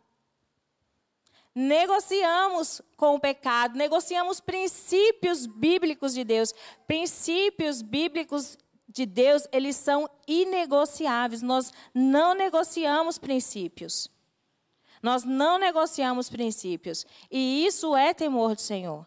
Negociamos 1.53 2.81
com 2.97 3.15
o 3.15 3.19
pecado, 3.19 3.77
negociamos 3.77 4.39
princípios 4.39 5.45
bíblicos 5.45 6.13
de 6.13 6.23
Deus. 6.23 6.53
Princípios 6.87 7.83
bíblicos 7.83 8.57
de 8.87 9.05
Deus, 9.05 9.47
eles 9.51 9.75
são 9.75 10.09
inegociáveis. 10.27 11.43
Nós 11.43 11.71
não 11.93 12.33
negociamos 12.33 13.19
princípios. 13.19 14.09
Nós 15.01 15.23
não 15.23 15.59
negociamos 15.59 16.29
princípios. 16.29 17.05
E 17.29 17.65
isso 17.65 17.95
é 17.95 18.13
temor 18.13 18.55
do 18.55 18.61
Senhor. 18.61 19.05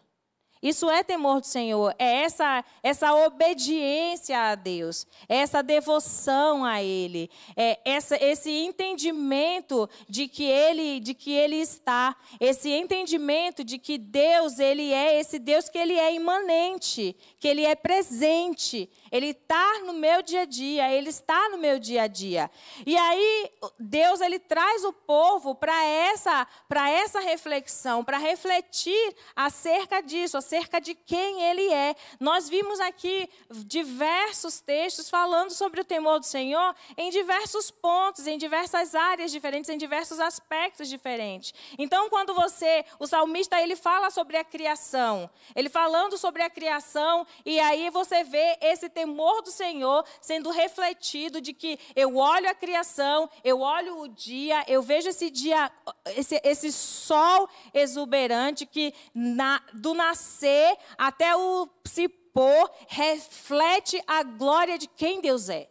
Isso 0.61 0.89
é 0.89 1.03
temor 1.03 1.41
do 1.41 1.47
Senhor, 1.47 1.93
é 1.99 2.23
essa, 2.23 2.63
essa 2.81 3.13
obediência 3.13 4.37
a 4.37 4.55
Deus, 4.55 5.05
é 5.29 5.37
essa 5.37 5.61
devoção 5.61 6.65
a 6.65 6.81
Ele, 6.81 7.29
é 7.55 7.79
essa, 7.85 8.15
esse 8.23 8.49
entendimento 8.49 9.89
de 10.07 10.27
que 10.27 10.43
Ele, 10.43 10.99
de 10.99 11.13
que 11.13 11.31
Ele 11.31 11.57
está, 11.57 12.15
esse 12.39 12.69
entendimento 12.69 13.63
de 13.63 13.77
que 13.77 13.97
Deus 13.97 14.59
ele 14.59 14.91
é 14.91 15.19
esse 15.19 15.39
Deus 15.39 15.69
que 15.69 15.77
Ele 15.77 15.93
é 15.93 16.13
imanente, 16.13 17.15
que 17.39 17.47
Ele 17.47 17.65
é 17.65 17.75
presente, 17.75 18.89
Ele 19.11 19.27
está 19.27 19.79
no 19.85 19.93
meu 19.93 20.21
dia 20.21 20.41
a 20.41 20.45
dia, 20.45 20.91
Ele 20.91 21.09
está 21.09 21.49
no 21.49 21.57
meu 21.57 21.79
dia 21.79 22.03
a 22.03 22.07
dia. 22.07 22.49
E 22.85 22.97
aí 22.97 23.51
Deus 23.79 24.21
ele 24.21 24.39
traz 24.39 24.83
o 24.83 24.93
povo 24.93 25.55
para 25.55 25.83
essa, 25.85 26.47
para 26.67 26.89
essa 26.89 27.19
reflexão, 27.19 28.03
para 28.03 28.17
refletir 28.17 29.15
acerca 29.35 30.01
disso 30.01 30.37
acerca 30.47 30.79
de 30.79 30.95
quem 30.95 31.41
ele 31.43 31.73
é. 31.73 31.93
Nós 32.21 32.47
vimos 32.47 32.79
aqui 32.79 33.29
diversos 33.65 34.61
textos 34.61 35.09
falando 35.09 35.51
sobre 35.51 35.81
o 35.81 35.83
temor 35.83 36.19
do 36.19 36.25
Senhor 36.25 36.73
em 36.95 37.09
diversos 37.09 37.69
pontos, 37.69 38.25
em 38.25 38.37
diversas 38.37 38.95
áreas 38.95 39.29
diferentes, 39.29 39.69
em 39.69 39.77
diversos 39.77 40.21
aspectos 40.21 40.87
diferentes. 40.87 41.53
Então, 41.77 42.09
quando 42.09 42.33
você, 42.33 42.85
o 42.97 43.05
salmista, 43.05 43.61
ele 43.61 43.75
fala 43.75 44.09
sobre 44.09 44.37
a 44.37 44.43
criação, 44.43 45.29
ele 45.53 45.69
falando 45.69 46.17
sobre 46.17 46.41
a 46.41 46.49
criação, 46.49 47.27
e 47.45 47.59
aí 47.59 47.89
você 47.89 48.23
vê 48.23 48.57
esse 48.61 48.87
temor 48.87 49.41
do 49.41 49.51
Senhor 49.51 50.05
sendo 50.21 50.49
refletido 50.49 51.41
de 51.41 51.51
que 51.51 51.77
eu 51.93 52.15
olho 52.15 52.49
a 52.49 52.55
criação, 52.55 53.29
eu 53.43 53.59
olho 53.59 53.99
o 53.99 54.07
dia, 54.07 54.63
eu 54.67 54.81
vejo 54.81 55.09
esse 55.09 55.29
dia, 55.29 55.69
esse, 56.15 56.39
esse 56.43 56.71
sol 56.71 57.49
exuberante 57.73 58.65
que 58.65 58.93
na, 59.13 59.61
do 59.73 59.93
nascer 59.93 60.36
nascer 60.37 60.77
até 60.97 61.35
o 61.35 61.67
se 61.85 62.07
pôr, 62.07 62.71
reflete 62.87 64.01
a 64.05 64.23
glória 64.23 64.77
de 64.77 64.87
quem 64.87 65.19
Deus 65.19 65.49
é. 65.49 65.69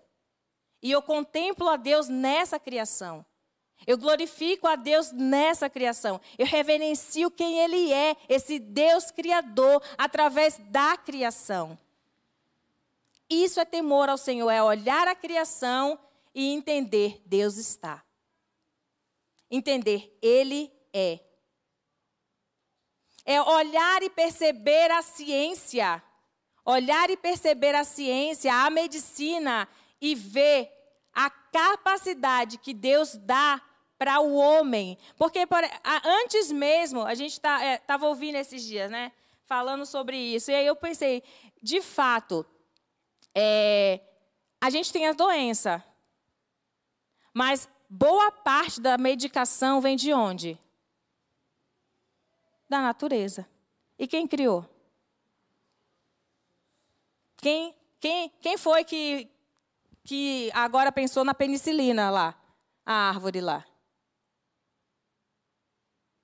E 0.83 0.91
eu 0.91 1.01
contemplo 1.01 1.69
a 1.69 1.77
Deus 1.77 2.09
nessa 2.09 2.59
criação. 2.59 3.25
Eu 3.87 3.97
glorifico 3.97 4.67
a 4.67 4.75
Deus 4.75 5.13
nessa 5.13 5.71
criação. 5.71 6.21
Eu 6.37 6.47
reverencio 6.47 7.31
quem 7.31 7.61
Ele 7.61 7.93
é, 7.93 8.17
esse 8.29 8.59
Deus 8.59 9.11
criador, 9.11 9.83
através 9.97 10.59
da 10.71 10.97
criação. 10.97 11.79
Isso 13.29 13.61
é 13.61 13.65
temor 13.65 14.09
ao 14.09 14.19
Senhor, 14.19 14.51
é 14.51 14.63
olhar 14.63 15.07
a 15.07 15.15
criação 15.15 15.99
e 16.35 16.53
entender: 16.53 17.21
Deus 17.27 17.57
está. 17.57 18.03
Entender, 19.51 20.17
Ele 20.21 20.73
é 20.93 21.21
é 23.27 23.43
olhar 23.43 24.03
e 24.05 24.09
perceber 24.09 24.91
a 24.93 25.03
ciência. 25.03 26.03
Olhar 26.65 27.11
e 27.11 27.17
perceber 27.17 27.75
a 27.75 27.85
ciência, 27.85 28.55
a 28.55 28.71
medicina 28.71 29.69
e 30.01 30.15
ver 30.15 30.71
a 31.13 31.29
capacidade 31.29 32.59
que 32.59 32.73
Deus 32.73 33.17
dá 33.17 33.61
para 33.99 34.21
o 34.21 34.35
homem. 34.35 34.97
Porque 35.17 35.47
por, 35.47 35.63
antes 36.05 36.53
mesmo, 36.53 37.03
a 37.03 37.15
gente 37.15 37.33
estava 37.33 37.79
tá, 37.79 37.95
é, 37.95 38.07
ouvindo 38.07 38.37
esses 38.37 38.63
dias, 38.63 38.91
né? 38.91 39.13
Falando 39.45 39.85
sobre 39.85 40.17
isso. 40.17 40.51
E 40.51 40.55
aí 40.55 40.67
eu 40.67 40.77
pensei, 40.77 41.23
de 41.63 41.81
fato, 41.81 42.47
é, 43.35 44.01
a 44.61 44.71
gente 44.71 44.93
tem 44.93 45.07
a 45.07 45.13
doença. 45.13 45.85
Mas 47.33 47.69
boa 47.89 48.31
parte 48.31 48.81
da 48.81 48.97
medicação 48.97 49.81
vem 49.81 49.97
de 49.97 50.13
onde? 50.13 50.59
Da 52.69 52.81
natureza. 52.81 53.49
E 53.99 54.07
quem 54.07 54.27
criou? 54.27 54.69
Quem, 57.37 57.75
quem, 58.01 58.29
quem 58.41 58.59
foi 58.59 58.85
que, 58.85 59.29
que 60.05 60.51
agora 60.53 60.91
pensou 60.91 61.25
na 61.25 61.35
penicilina 61.35 62.11
lá? 62.11 62.35
A 62.85 63.09
árvore 63.09 63.41
lá. 63.41 63.65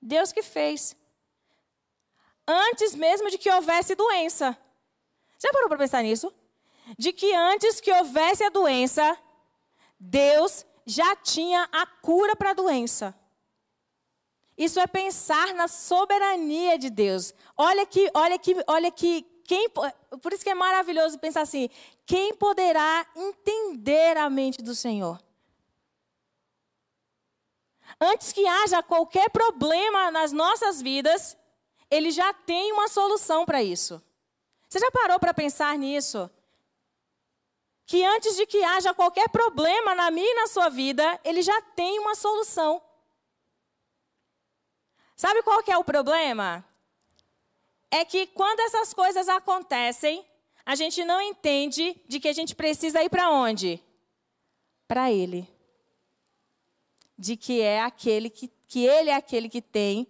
Deus 0.00 0.32
que 0.32 0.42
fez. 0.42 0.96
Antes 2.46 2.94
mesmo 2.94 3.30
de 3.30 3.38
que 3.38 3.50
houvesse 3.50 3.94
doença. 3.94 4.58
Já 5.38 5.50
parou 5.52 5.68
para 5.68 5.78
pensar 5.78 6.02
nisso? 6.02 6.32
De 6.98 7.12
que 7.12 7.32
antes 7.34 7.80
que 7.80 7.92
houvesse 7.92 8.42
a 8.42 8.50
doença, 8.50 9.16
Deus 9.98 10.66
já 10.84 11.14
tinha 11.14 11.68
a 11.72 11.86
cura 11.86 12.34
para 12.34 12.50
a 12.50 12.54
doença. 12.54 13.14
Isso 14.62 14.78
é 14.78 14.86
pensar 14.86 15.52
na 15.54 15.66
soberania 15.66 16.78
de 16.78 16.88
Deus. 16.88 17.34
Olha 17.56 17.84
que, 17.84 18.08
olha 18.14 18.38
que, 18.38 18.54
olha 18.68 18.92
que 18.92 19.22
quem, 19.44 19.68
por 19.68 20.32
isso 20.32 20.44
que 20.44 20.50
é 20.50 20.54
maravilhoso 20.54 21.18
pensar 21.18 21.40
assim: 21.40 21.68
quem 22.06 22.32
poderá 22.32 23.04
entender 23.16 24.16
a 24.16 24.30
mente 24.30 24.62
do 24.62 24.72
Senhor? 24.72 25.20
Antes 28.00 28.32
que 28.32 28.46
haja 28.46 28.84
qualquer 28.84 29.30
problema 29.30 30.12
nas 30.12 30.30
nossas 30.30 30.80
vidas, 30.80 31.36
ele 31.90 32.12
já 32.12 32.32
tem 32.32 32.70
uma 32.72 32.86
solução 32.86 33.44
para 33.44 33.60
isso. 33.60 34.00
Você 34.68 34.78
já 34.78 34.92
parou 34.92 35.18
para 35.18 35.34
pensar 35.34 35.76
nisso? 35.76 36.30
Que 37.84 38.04
antes 38.04 38.36
de 38.36 38.46
que 38.46 38.62
haja 38.62 38.94
qualquer 38.94 39.28
problema 39.28 39.92
na 39.92 40.08
minha 40.08 40.30
e 40.30 40.34
na 40.36 40.46
sua 40.46 40.68
vida, 40.68 41.18
ele 41.24 41.42
já 41.42 41.60
tem 41.60 41.98
uma 41.98 42.14
solução. 42.14 42.80
Sabe 45.22 45.42
qual 45.42 45.62
que 45.62 45.70
é 45.70 45.78
o 45.78 45.84
problema? 45.84 46.48
é 47.92 48.06
que 48.06 48.26
quando 48.28 48.58
essas 48.60 48.94
coisas 48.94 49.28
acontecem, 49.28 50.26
a 50.64 50.74
gente 50.74 51.04
não 51.04 51.20
entende 51.20 51.94
de 52.08 52.18
que 52.18 52.26
a 52.26 52.32
gente 52.32 52.54
precisa 52.54 53.02
ir 53.02 53.10
para 53.10 53.28
onde? 53.28 53.78
Para 54.88 55.12
Ele. 55.12 55.46
De 57.18 57.36
que 57.36 57.60
é 57.60 57.82
aquele 57.82 58.30
que, 58.30 58.48
que 58.66 58.86
Ele 58.86 59.10
é 59.10 59.14
aquele 59.14 59.46
que 59.46 59.60
tem 59.60 60.06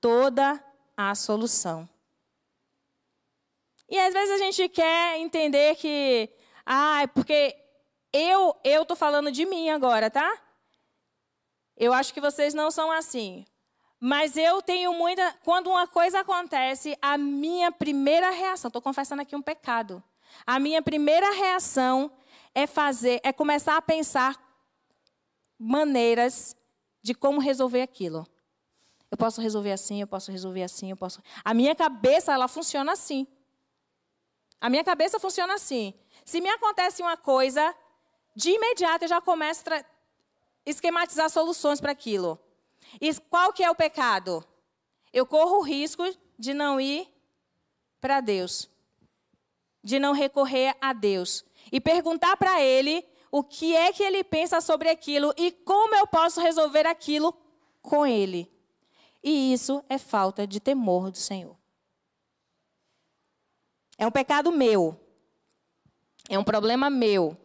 toda 0.00 0.64
a 0.96 1.16
solução. 1.16 1.88
E 3.88 3.98
às 3.98 4.14
vezes 4.14 4.40
a 4.40 4.44
gente 4.44 4.68
quer 4.68 5.18
entender 5.18 5.74
que, 5.74 6.30
ah, 6.64 7.08
porque 7.12 7.56
eu 8.12 8.56
eu 8.62 8.86
tô 8.86 8.94
falando 8.94 9.32
de 9.32 9.44
mim 9.44 9.68
agora, 9.68 10.08
tá? 10.08 10.40
Eu 11.76 11.92
acho 11.92 12.14
que 12.14 12.20
vocês 12.20 12.54
não 12.54 12.70
são 12.70 12.92
assim. 12.92 13.44
Mas 13.98 14.36
eu 14.36 14.60
tenho 14.60 14.92
muita. 14.92 15.32
Quando 15.42 15.68
uma 15.68 15.86
coisa 15.86 16.20
acontece, 16.20 16.96
a 17.00 17.16
minha 17.16 17.72
primeira 17.72 18.30
reação, 18.30 18.68
estou 18.68 18.82
confessando 18.82 19.22
aqui 19.22 19.34
um 19.34 19.42
pecado. 19.42 20.02
A 20.46 20.58
minha 20.58 20.82
primeira 20.82 21.30
reação 21.32 22.10
é 22.54 22.66
fazer, 22.66 23.20
é 23.22 23.32
começar 23.32 23.76
a 23.76 23.82
pensar 23.82 24.36
maneiras 25.58 26.54
de 27.02 27.14
como 27.14 27.40
resolver 27.40 27.82
aquilo. 27.82 28.26
Eu 29.10 29.16
posso 29.16 29.40
resolver 29.40 29.72
assim, 29.72 30.00
eu 30.00 30.06
posso 30.06 30.30
resolver 30.30 30.62
assim, 30.62 30.90
eu 30.90 30.96
posso. 30.96 31.22
A 31.44 31.54
minha 31.54 31.74
cabeça, 31.74 32.32
ela 32.32 32.48
funciona 32.48 32.92
assim. 32.92 33.26
A 34.60 34.68
minha 34.68 34.84
cabeça 34.84 35.18
funciona 35.18 35.54
assim. 35.54 35.94
Se 36.24 36.40
me 36.40 36.48
acontece 36.48 37.02
uma 37.02 37.16
coisa, 37.16 37.74
de 38.34 38.50
imediato 38.50 39.04
eu 39.04 39.08
já 39.08 39.20
começo 39.20 39.62
a 39.72 39.84
esquematizar 40.64 41.30
soluções 41.30 41.80
para 41.80 41.92
aquilo. 41.92 42.38
E 43.00 43.14
qual 43.28 43.52
que 43.52 43.62
é 43.62 43.70
o 43.70 43.74
pecado? 43.74 44.44
Eu 45.12 45.26
corro 45.26 45.58
o 45.58 45.62
risco 45.62 46.02
de 46.38 46.52
não 46.52 46.80
ir 46.80 47.08
para 48.00 48.20
Deus, 48.20 48.68
de 49.82 49.98
não 49.98 50.12
recorrer 50.12 50.76
a 50.80 50.92
Deus 50.92 51.44
e 51.72 51.80
perguntar 51.80 52.36
para 52.36 52.60
Ele 52.60 53.04
o 53.30 53.42
que 53.42 53.74
é 53.74 53.92
que 53.92 54.02
Ele 54.02 54.22
pensa 54.22 54.60
sobre 54.60 54.88
aquilo 54.88 55.32
e 55.36 55.50
como 55.50 55.94
eu 55.94 56.06
posso 56.06 56.40
resolver 56.40 56.86
aquilo 56.86 57.34
com 57.82 58.06
Ele. 58.06 58.50
E 59.22 59.52
isso 59.52 59.84
é 59.88 59.98
falta 59.98 60.46
de 60.46 60.60
temor 60.60 61.10
do 61.10 61.18
Senhor. 61.18 61.56
É 63.98 64.06
um 64.06 64.10
pecado 64.10 64.52
meu. 64.52 64.98
É 66.28 66.38
um 66.38 66.44
problema 66.44 66.90
meu. 66.90 67.36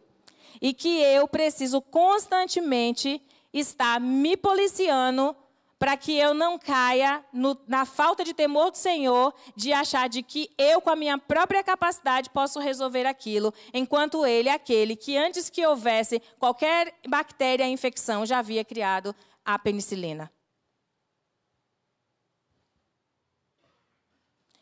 E 0.60 0.72
que 0.72 1.00
eu 1.00 1.26
preciso 1.26 1.80
constantemente 1.80 3.20
está 3.52 3.98
me 4.00 4.36
policiando 4.36 5.36
para 5.82 5.96
que 5.96 6.16
eu 6.16 6.32
não 6.32 6.56
caia 6.56 7.24
no, 7.32 7.58
na 7.66 7.84
falta 7.84 8.22
de 8.22 8.32
temor 8.32 8.70
do 8.70 8.76
Senhor, 8.76 9.34
de 9.56 9.72
achar 9.72 10.08
de 10.08 10.22
que 10.22 10.48
eu, 10.56 10.80
com 10.80 10.90
a 10.90 10.94
minha 10.94 11.18
própria 11.18 11.60
capacidade, 11.60 12.30
posso 12.30 12.60
resolver 12.60 13.04
aquilo, 13.04 13.52
enquanto 13.74 14.24
Ele 14.24 14.48
aquele 14.48 14.94
que, 14.94 15.16
antes 15.16 15.50
que 15.50 15.66
houvesse 15.66 16.22
qualquer 16.38 16.94
bactéria, 17.08 17.66
infecção, 17.66 18.24
já 18.24 18.38
havia 18.38 18.64
criado 18.64 19.12
a 19.44 19.58
penicilina. 19.58 20.30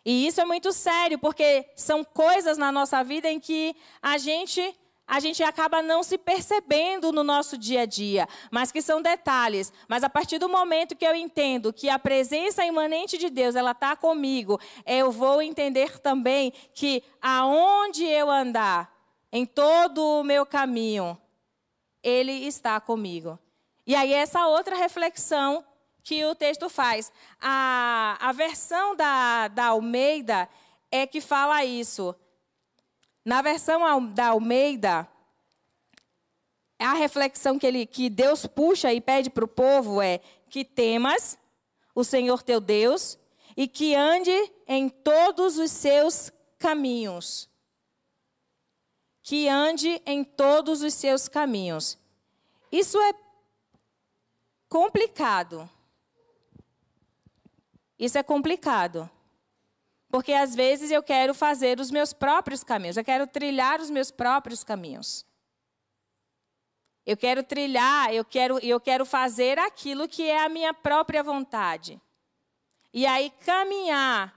E 0.04 0.26
isso 0.26 0.40
é 0.40 0.44
muito 0.46 0.72
sério, 0.72 1.18
porque 1.18 1.66
são 1.76 2.02
coisas 2.02 2.56
na 2.56 2.72
nossa 2.72 3.04
vida 3.04 3.28
em 3.30 3.38
que 3.38 3.76
a 4.00 4.16
gente 4.16 4.74
a 5.10 5.18
gente 5.18 5.42
acaba 5.42 5.82
não 5.82 6.04
se 6.04 6.16
percebendo 6.16 7.10
no 7.10 7.24
nosso 7.24 7.58
dia 7.58 7.80
a 7.80 7.84
dia, 7.84 8.28
mas 8.48 8.70
que 8.70 8.80
são 8.80 9.02
detalhes. 9.02 9.72
Mas 9.88 10.04
a 10.04 10.08
partir 10.08 10.38
do 10.38 10.48
momento 10.48 10.94
que 10.94 11.04
eu 11.04 11.16
entendo 11.16 11.72
que 11.72 11.88
a 11.88 11.98
presença 11.98 12.64
imanente 12.64 13.18
de 13.18 13.28
Deus 13.28 13.56
ela 13.56 13.72
está 13.72 13.96
comigo, 13.96 14.60
eu 14.86 15.10
vou 15.10 15.42
entender 15.42 15.98
também 15.98 16.52
que 16.72 17.02
aonde 17.20 18.04
eu 18.04 18.30
andar, 18.30 18.88
em 19.32 19.44
todo 19.44 19.98
o 19.98 20.22
meu 20.22 20.46
caminho, 20.46 21.20
Ele 22.04 22.46
está 22.46 22.78
comigo. 22.78 23.36
E 23.84 23.96
aí 23.96 24.12
essa 24.12 24.46
outra 24.46 24.76
reflexão 24.76 25.64
que 26.04 26.24
o 26.24 26.36
texto 26.36 26.68
faz. 26.68 27.12
A, 27.40 28.16
a 28.20 28.30
versão 28.30 28.94
da, 28.94 29.48
da 29.48 29.66
Almeida 29.66 30.48
é 30.88 31.04
que 31.04 31.20
fala 31.20 31.64
isso. 31.64 32.14
Na 33.30 33.42
versão 33.42 34.12
da 34.12 34.30
Almeida, 34.30 35.08
a 36.80 36.94
reflexão 36.94 37.60
que, 37.60 37.64
ele, 37.64 37.86
que 37.86 38.10
Deus 38.10 38.44
puxa 38.44 38.92
e 38.92 39.00
pede 39.00 39.30
para 39.30 39.44
o 39.44 39.46
povo 39.46 40.02
é 40.02 40.18
que 40.48 40.64
temas 40.64 41.38
o 41.94 42.02
Senhor 42.02 42.42
teu 42.42 42.60
Deus 42.60 43.16
e 43.56 43.68
que 43.68 43.94
ande 43.94 44.32
em 44.66 44.88
todos 44.88 45.58
os 45.58 45.70
seus 45.70 46.32
caminhos. 46.58 47.48
Que 49.22 49.48
ande 49.48 50.02
em 50.04 50.24
todos 50.24 50.82
os 50.82 50.92
seus 50.92 51.28
caminhos. 51.28 51.96
Isso 52.72 53.00
é 53.00 53.12
complicado. 54.68 55.70
Isso 57.96 58.18
é 58.18 58.24
complicado. 58.24 59.08
Porque 60.10 60.32
às 60.32 60.54
vezes 60.54 60.90
eu 60.90 61.02
quero 61.02 61.32
fazer 61.32 61.78
os 61.78 61.90
meus 61.90 62.12
próprios 62.12 62.64
caminhos, 62.64 62.96
eu 62.96 63.04
quero 63.04 63.26
trilhar 63.26 63.80
os 63.80 63.90
meus 63.90 64.10
próprios 64.10 64.64
caminhos. 64.64 65.24
Eu 67.06 67.16
quero 67.16 67.42
trilhar, 67.42 68.12
eu 68.12 68.24
quero, 68.24 68.58
eu 68.58 68.78
quero 68.80 69.06
fazer 69.06 69.58
aquilo 69.58 70.08
que 70.08 70.28
é 70.28 70.44
a 70.44 70.48
minha 70.48 70.74
própria 70.74 71.22
vontade. 71.22 72.00
E 72.92 73.06
aí 73.06 73.32
caminhar 73.44 74.34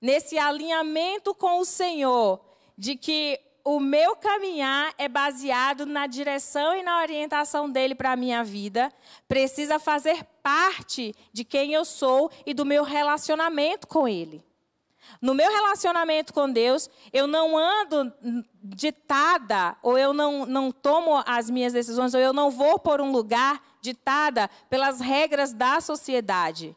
nesse 0.00 0.38
alinhamento 0.38 1.34
com 1.34 1.58
o 1.58 1.64
Senhor, 1.64 2.40
de 2.78 2.96
que 2.96 3.40
o 3.64 3.80
meu 3.80 4.14
caminhar 4.14 4.94
é 4.96 5.08
baseado 5.08 5.84
na 5.84 6.06
direção 6.06 6.76
e 6.76 6.84
na 6.84 7.00
orientação 7.00 7.68
dele 7.68 7.96
para 7.96 8.12
a 8.12 8.16
minha 8.16 8.44
vida, 8.44 8.92
precisa 9.26 9.80
fazer 9.80 10.24
parte 10.40 11.12
de 11.32 11.44
quem 11.44 11.72
eu 11.72 11.84
sou 11.84 12.30
e 12.46 12.54
do 12.54 12.64
meu 12.64 12.84
relacionamento 12.84 13.88
com 13.88 14.06
ele. 14.06 14.45
No 15.20 15.34
meu 15.34 15.50
relacionamento 15.50 16.32
com 16.32 16.50
Deus, 16.50 16.90
eu 17.12 17.26
não 17.26 17.56
ando 17.56 18.12
ditada, 18.62 19.76
ou 19.82 19.98
eu 19.98 20.12
não, 20.12 20.44
não 20.46 20.70
tomo 20.70 21.22
as 21.26 21.48
minhas 21.48 21.72
decisões, 21.72 22.14
ou 22.14 22.20
eu 22.20 22.32
não 22.32 22.50
vou 22.50 22.78
por 22.78 23.00
um 23.00 23.10
lugar 23.10 23.62
ditada 23.80 24.50
pelas 24.68 25.00
regras 25.00 25.52
da 25.52 25.80
sociedade. 25.80 26.76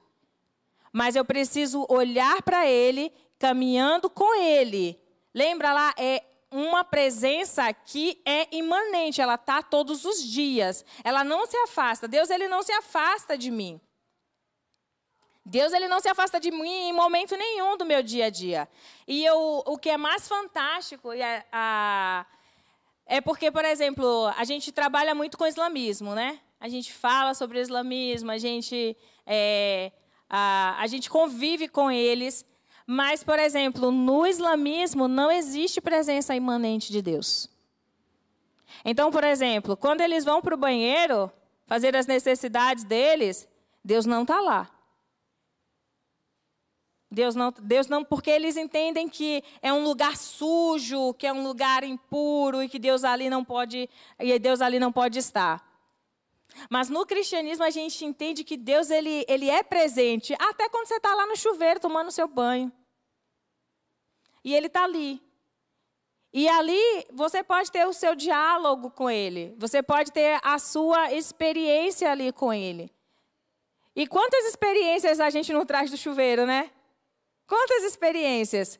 Mas 0.91 1.15
eu 1.15 1.25
preciso 1.25 1.85
olhar 1.89 2.41
para 2.41 2.67
Ele, 2.67 3.11
caminhando 3.37 4.09
com 4.09 4.35
Ele. 4.35 4.99
Lembra 5.33 5.73
lá, 5.73 5.93
é 5.97 6.23
uma 6.51 6.83
presença 6.83 7.71
que 7.73 8.19
é 8.25 8.47
imanente, 8.55 9.21
ela 9.21 9.35
está 9.35 9.61
todos 9.61 10.03
os 10.05 10.23
dias. 10.23 10.83
Ela 11.03 11.23
não 11.23 11.45
se 11.45 11.57
afasta. 11.57 12.07
Deus 12.07 12.29
ele 12.29 12.47
não 12.47 12.63
se 12.63 12.71
afasta 12.71 13.37
de 13.37 13.51
mim. 13.51 13.79
Deus 15.49 15.73
ele 15.73 15.87
não 15.87 15.99
se 15.99 16.07
afasta 16.07 16.39
de 16.39 16.51
mim 16.51 16.89
em 16.89 16.93
momento 16.93 17.35
nenhum 17.35 17.75
do 17.75 17.83
meu 17.83 18.03
dia 18.03 18.27
a 18.27 18.29
dia. 18.29 18.69
E 19.07 19.25
eu, 19.25 19.63
o 19.65 19.79
que 19.79 19.89
é 19.89 19.97
mais 19.97 20.27
fantástico 20.27 21.11
é, 21.11 21.43
a, 21.51 22.23
é 23.03 23.19
porque, 23.19 23.49
por 23.49 23.65
exemplo, 23.65 24.27
a 24.37 24.43
gente 24.43 24.71
trabalha 24.71 25.15
muito 25.15 25.39
com 25.39 25.47
islamismo, 25.47 26.13
né? 26.13 26.39
A 26.59 26.69
gente 26.69 26.93
fala 26.93 27.33
sobre 27.33 27.57
o 27.57 27.61
islamismo, 27.61 28.29
a 28.29 28.37
gente, 28.37 28.95
é, 29.25 29.91
a, 30.29 30.75
a 30.79 30.85
gente 30.85 31.09
convive 31.09 31.67
com 31.67 31.89
eles. 31.89 32.45
Mas, 32.85 33.23
por 33.23 33.39
exemplo, 33.39 33.89
no 33.89 34.27
islamismo 34.27 35.07
não 35.07 35.31
existe 35.31 35.81
presença 35.81 36.35
imanente 36.35 36.91
de 36.91 37.01
Deus. 37.01 37.49
Então, 38.85 39.09
por 39.09 39.23
exemplo, 39.23 39.75
quando 39.75 40.01
eles 40.01 40.23
vão 40.23 40.43
para 40.43 40.53
o 40.53 40.57
banheiro 40.57 41.31
fazer 41.65 41.95
as 41.95 42.05
necessidades 42.05 42.83
deles, 42.83 43.47
Deus 43.83 44.05
não 44.05 44.21
está 44.21 44.39
lá. 44.39 44.69
Deus 47.11 47.33
não, 47.33 47.51
Deus 47.51 47.87
não, 47.87 48.03
porque 48.03 48.29
eles 48.29 48.55
entendem 48.55 49.09
que 49.09 49.43
é 49.61 49.73
um 49.73 49.83
lugar 49.83 50.15
sujo, 50.15 51.13
que 51.15 51.25
é 51.25 51.33
um 51.33 51.43
lugar 51.43 51.83
impuro 51.83 52.61
e 52.61 52.69
que 52.69 52.77
Deus 52.77 53.03
ali 53.03 53.29
não 53.29 53.43
pode, 53.43 53.89
e 54.19 54.37
Deus 54.37 54.61
ali 54.61 54.79
não 54.79 54.91
pode 54.91 55.17
estar. 55.17 55.67
Mas 56.69 56.89
no 56.89 57.05
cristianismo 57.05 57.63
a 57.63 57.69
gente 57.69 58.05
entende 58.05 58.43
que 58.43 58.55
Deus 58.57 58.91
ele, 58.91 59.25
ele 59.27 59.49
é 59.49 59.63
presente 59.63 60.35
até 60.39 60.69
quando 60.69 60.87
você 60.87 60.95
está 60.95 61.15
lá 61.15 61.25
no 61.25 61.35
chuveiro 61.35 61.79
tomando 61.79 62.11
seu 62.11 62.27
banho. 62.27 62.71
E 64.43 64.53
ele 64.53 64.67
está 64.67 64.83
ali. 64.83 65.21
E 66.31 66.47
ali 66.47 67.07
você 67.11 67.43
pode 67.43 67.71
ter 67.71 67.87
o 67.87 67.93
seu 67.93 68.13
diálogo 68.15 68.91
com 68.91 69.09
ele. 69.09 69.55
Você 69.57 69.81
pode 69.81 70.11
ter 70.11 70.39
a 70.43 70.59
sua 70.59 71.11
experiência 71.11 72.11
ali 72.11 72.31
com 72.31 72.53
ele. 72.53 72.91
E 73.95 74.05
quantas 74.05 74.45
experiências 74.45 75.19
a 75.19 75.29
gente 75.29 75.51
não 75.51 75.65
traz 75.65 75.89
do 75.89 75.97
chuveiro, 75.97 76.45
né? 76.45 76.71
Quantas 77.49 77.83
experiências? 77.83 78.79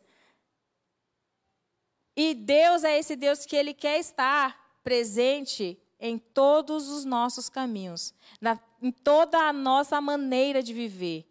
E 2.15 2.35
Deus 2.35 2.83
é 2.83 2.99
esse 2.99 3.15
Deus 3.15 3.43
que 3.43 3.55
Ele 3.55 3.73
quer 3.73 3.99
estar 3.99 4.79
presente 4.83 5.75
em 5.99 6.19
todos 6.19 6.87
os 6.87 7.03
nossos 7.03 7.49
caminhos, 7.49 8.13
na, 8.39 8.59
em 8.79 8.91
toda 8.91 9.39
a 9.39 9.51
nossa 9.51 9.99
maneira 9.99 10.61
de 10.61 10.71
viver. 10.71 11.25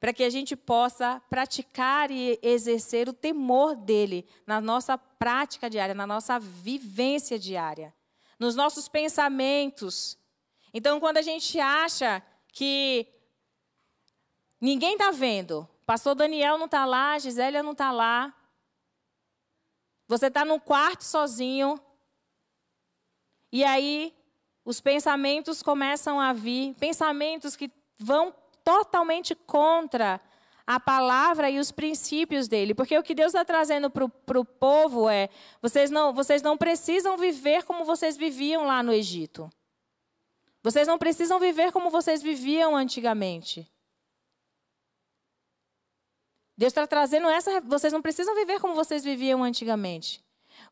para 0.00 0.12
que 0.12 0.24
a 0.24 0.30
gente 0.30 0.56
possa 0.56 1.22
praticar 1.30 2.10
e 2.10 2.36
exercer 2.42 3.08
o 3.08 3.12
temor 3.12 3.76
dele 3.76 4.28
na 4.44 4.60
nossa 4.60 4.98
prática 4.98 5.70
diária, 5.70 5.94
na 5.94 6.08
nossa 6.08 6.40
vivência 6.40 7.38
diária, 7.38 7.94
nos 8.36 8.56
nossos 8.56 8.88
pensamentos. 8.88 10.18
Então, 10.74 10.98
quando 10.98 11.18
a 11.18 11.22
gente 11.22 11.60
acha 11.60 12.20
que 12.48 13.06
ninguém 14.60 14.94
está 14.94 15.12
vendo, 15.12 15.68
pastor 15.86 16.14
Daniel 16.14 16.58
não 16.58 16.66
está 16.66 16.84
lá, 16.84 17.18
Gisélia 17.18 17.62
não 17.62 17.72
está 17.72 17.90
lá, 17.90 18.34
você 20.06 20.26
está 20.26 20.44
no 20.44 20.60
quarto 20.60 21.04
sozinho, 21.04 21.80
e 23.50 23.64
aí 23.64 24.14
os 24.64 24.80
pensamentos 24.80 25.62
começam 25.62 26.20
a 26.20 26.32
vir, 26.32 26.74
pensamentos 26.74 27.56
que 27.56 27.70
vão 27.98 28.34
totalmente 28.64 29.34
contra 29.34 30.20
a 30.66 30.78
palavra 30.78 31.50
e 31.50 31.58
os 31.58 31.72
princípios 31.72 32.48
dele. 32.48 32.74
Porque 32.74 32.96
o 32.96 33.02
que 33.02 33.14
Deus 33.14 33.28
está 33.28 33.44
trazendo 33.44 33.90
para 33.90 34.38
o 34.40 34.44
povo 34.44 35.08
é: 35.08 35.28
vocês 35.60 35.90
não, 35.90 36.12
vocês 36.12 36.42
não 36.42 36.56
precisam 36.56 37.16
viver 37.16 37.64
como 37.64 37.84
vocês 37.84 38.16
viviam 38.16 38.64
lá 38.64 38.82
no 38.82 38.92
Egito. 38.92 39.50
Vocês 40.62 40.86
não 40.86 40.98
precisam 40.98 41.40
viver 41.40 41.72
como 41.72 41.90
vocês 41.90 42.22
viviam 42.22 42.76
antigamente. 42.76 43.71
Deus 46.62 46.70
está 46.70 46.86
trazendo 46.86 47.28
essa. 47.28 47.60
Vocês 47.62 47.92
não 47.92 48.00
precisam 48.00 48.36
viver 48.36 48.60
como 48.60 48.72
vocês 48.72 49.02
viviam 49.02 49.42
antigamente. 49.42 50.22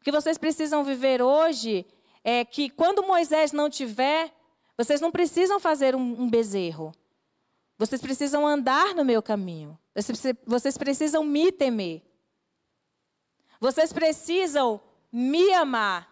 O 0.01 0.05
que 0.05 0.13
vocês 0.13 0.39
precisam 0.39 0.85
viver 0.85 1.21
hoje 1.21 1.85
é 2.23 2.45
que 2.45 2.71
quando 2.71 3.03
Moisés 3.03 3.51
não 3.51 3.69
tiver, 3.69 4.33
vocês 4.79 5.01
não 5.01 5.11
precisam 5.11 5.59
fazer 5.59 5.97
um, 5.97 6.23
um 6.23 6.31
bezerro. 6.31 6.93
Vocês 7.77 8.01
precisam 8.01 8.47
andar 8.47 8.95
no 8.95 9.05
meu 9.05 9.21
caminho. 9.21 9.77
Vocês 10.47 10.79
precisam 10.79 11.25
me 11.25 11.51
temer. 11.51 12.05
Vocês 13.59 13.93
precisam 13.93 14.81
me 15.11 15.53
amar. 15.55 16.09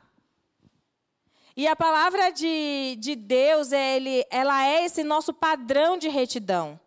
E 1.57 1.69
a 1.69 1.77
palavra 1.77 2.31
de, 2.31 2.97
de 2.99 3.15
Deus, 3.15 3.71
é 3.71 3.95
ele, 3.95 4.27
ela 4.29 4.67
é 4.67 4.85
esse 4.85 5.05
nosso 5.05 5.33
padrão 5.33 5.97
de 5.97 6.09
retidão. 6.09 6.81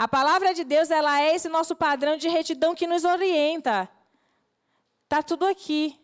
A 0.00 0.08
palavra 0.08 0.54
de 0.54 0.64
Deus, 0.64 0.90
ela 0.90 1.20
é 1.20 1.34
esse 1.34 1.46
nosso 1.46 1.76
padrão 1.76 2.16
de 2.16 2.26
retidão 2.26 2.74
que 2.74 2.86
nos 2.86 3.04
orienta. 3.04 3.86
Está 5.04 5.22
tudo 5.22 5.44
aqui. 5.44 6.00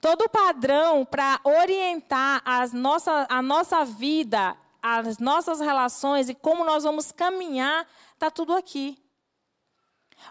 Todo 0.00 0.26
o 0.26 0.28
padrão 0.28 1.04
para 1.04 1.40
orientar 1.42 2.40
as 2.44 2.72
nossa, 2.72 3.26
a 3.28 3.42
nossa 3.42 3.84
vida 3.84 4.56
as 4.80 5.18
nossas 5.18 5.58
relações 5.58 6.28
e 6.28 6.36
como 6.36 6.64
nós 6.64 6.84
vamos 6.84 7.10
caminhar, 7.10 7.84
está 8.14 8.30
tudo 8.30 8.54
aqui. 8.54 8.96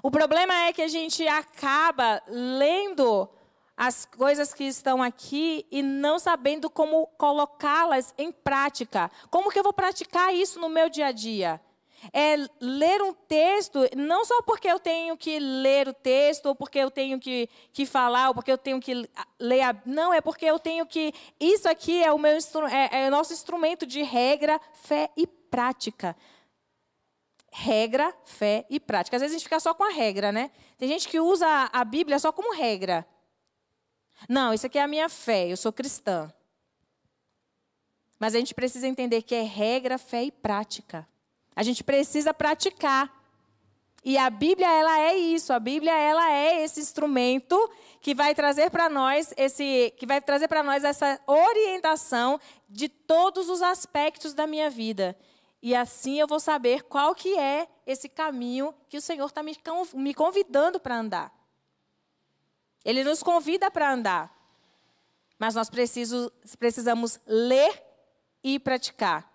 O 0.02 0.10
problema 0.10 0.54
é 0.54 0.74
que 0.74 0.82
a 0.82 0.88
gente 0.88 1.28
acaba 1.28 2.22
lendo 2.28 3.28
as 3.76 4.06
coisas 4.06 4.54
que 4.54 4.64
estão 4.64 5.04
aqui 5.04 5.68
e 5.70 5.84
não 5.84 6.18
sabendo 6.18 6.70
como 6.70 7.08
colocá-las 7.18 8.14
em 8.18 8.32
prática. 8.32 9.12
Como 9.30 9.52
que 9.52 9.60
eu 9.60 9.64
vou 9.64 9.74
praticar 9.74 10.34
isso 10.34 10.62
no 10.62 10.70
meu 10.70 10.90
dia 10.90 11.08
a 11.08 11.12
dia? 11.12 11.62
É 12.14 12.36
ler 12.60 13.02
um 13.02 13.14
texto, 13.14 13.80
não 13.96 14.24
só 14.26 14.42
porque 14.44 14.68
eu 14.68 14.80
tenho 14.80 15.18
que 15.18 15.40
ler 15.40 15.88
o 15.88 15.94
texto, 15.94 16.48
ou 16.48 16.56
porque 16.56 16.80
eu 16.80 16.90
tenho 16.90 17.20
que, 17.20 17.50
que 17.72 17.86
falar, 17.86 18.30
ou 18.30 18.34
porque 18.34 18.52
eu 18.52 18.58
tenho 18.58 18.80
que 18.80 19.08
ler. 19.40 19.62
A, 19.62 19.76
não, 19.86 20.14
é 20.14 20.22
porque 20.22 20.46
eu 20.46 20.60
tenho 20.60 20.86
que. 20.86 21.14
Isso 21.40 21.68
aqui 21.68 22.04
é 22.04 22.12
o, 22.12 22.18
meu, 22.18 22.32
é, 22.72 23.04
é 23.04 23.08
o 23.08 23.12
nosso 23.12 23.34
instrumento 23.34 23.86
de 23.86 24.02
regra, 24.02 24.60
fé 24.74 25.10
e 25.16 25.28
prática. 25.28 26.16
Regra, 27.52 28.16
fé 28.24 28.66
e 28.70 28.80
prática. 28.80 29.18
Às 29.18 29.22
vezes 29.22 29.36
a 29.36 29.38
gente 29.40 29.46
fica 29.46 29.60
só 29.60 29.74
com 29.74 29.84
a 29.84 29.90
regra, 29.90 30.32
né? 30.32 30.52
Tem 30.78 30.88
gente 30.88 31.08
que 31.08 31.20
usa 31.20 31.70
a 31.72 31.84
Bíblia 31.84 32.20
só 32.20 32.32
como 32.32 32.56
regra. 32.56 33.06
Não, 34.28 34.54
isso 34.54 34.66
aqui 34.66 34.78
é 34.78 34.82
a 34.82 34.88
minha 34.88 35.10
fé, 35.10 35.48
eu 35.48 35.58
sou 35.58 35.72
cristã. 35.72 36.32
Mas 38.20 38.36
a 38.36 38.40
gente 38.40 38.54
precisa 38.54 38.88
entender 38.88 39.22
que 39.22 39.34
é 39.34 39.42
regra, 39.42 39.98
fé 39.98 40.24
e 40.24 40.32
prática. 40.32 41.08
A 41.56 41.64
gente 41.64 41.84
precisa 41.84 42.34
praticar. 42.34 43.18
E 44.04 44.18
a 44.18 44.30
Bíblia 44.30 44.72
ela 44.72 45.00
é 45.00 45.18
isso, 45.18 45.52
a 45.52 45.60
Bíblia 45.60 45.92
ela 45.92 46.32
é 46.32 46.64
esse 46.64 46.80
instrumento 46.80 47.70
que 48.00 48.16
vai 48.16 48.34
trazer 48.34 48.70
para 48.70 48.90
nós 48.90 49.34
esse 49.36 49.94
que 49.98 50.06
vai 50.06 50.22
trazer 50.22 50.48
para 50.48 50.64
nós 50.64 50.86
essa 50.86 51.20
orientação 51.28 52.40
de 52.70 52.88
todos 52.88 53.50
os 53.50 53.62
aspectos 53.62 54.34
da 54.34 54.48
minha 54.48 54.70
vida. 54.70 55.18
E 55.62 55.76
assim 55.76 56.18
eu 56.18 56.28
vou 56.28 56.40
saber 56.40 56.84
qual 56.84 57.14
que 57.14 57.38
é 57.38 57.68
esse 57.86 58.08
caminho 58.08 58.74
que 58.88 58.98
o 58.98 59.02
Senhor 59.02 59.26
está 59.26 59.44
me 59.44 60.14
convidando 60.14 60.80
para 60.80 60.98
andar. 60.98 61.34
Ele 62.86 63.04
nos 63.04 63.22
convida 63.22 63.70
para 63.70 63.92
andar. 63.92 64.34
Mas 65.38 65.56
nós 65.56 65.70
preciso, 65.70 66.32
precisamos 66.58 67.20
ler 67.26 67.82
e 68.44 68.60
praticar. 68.60 69.30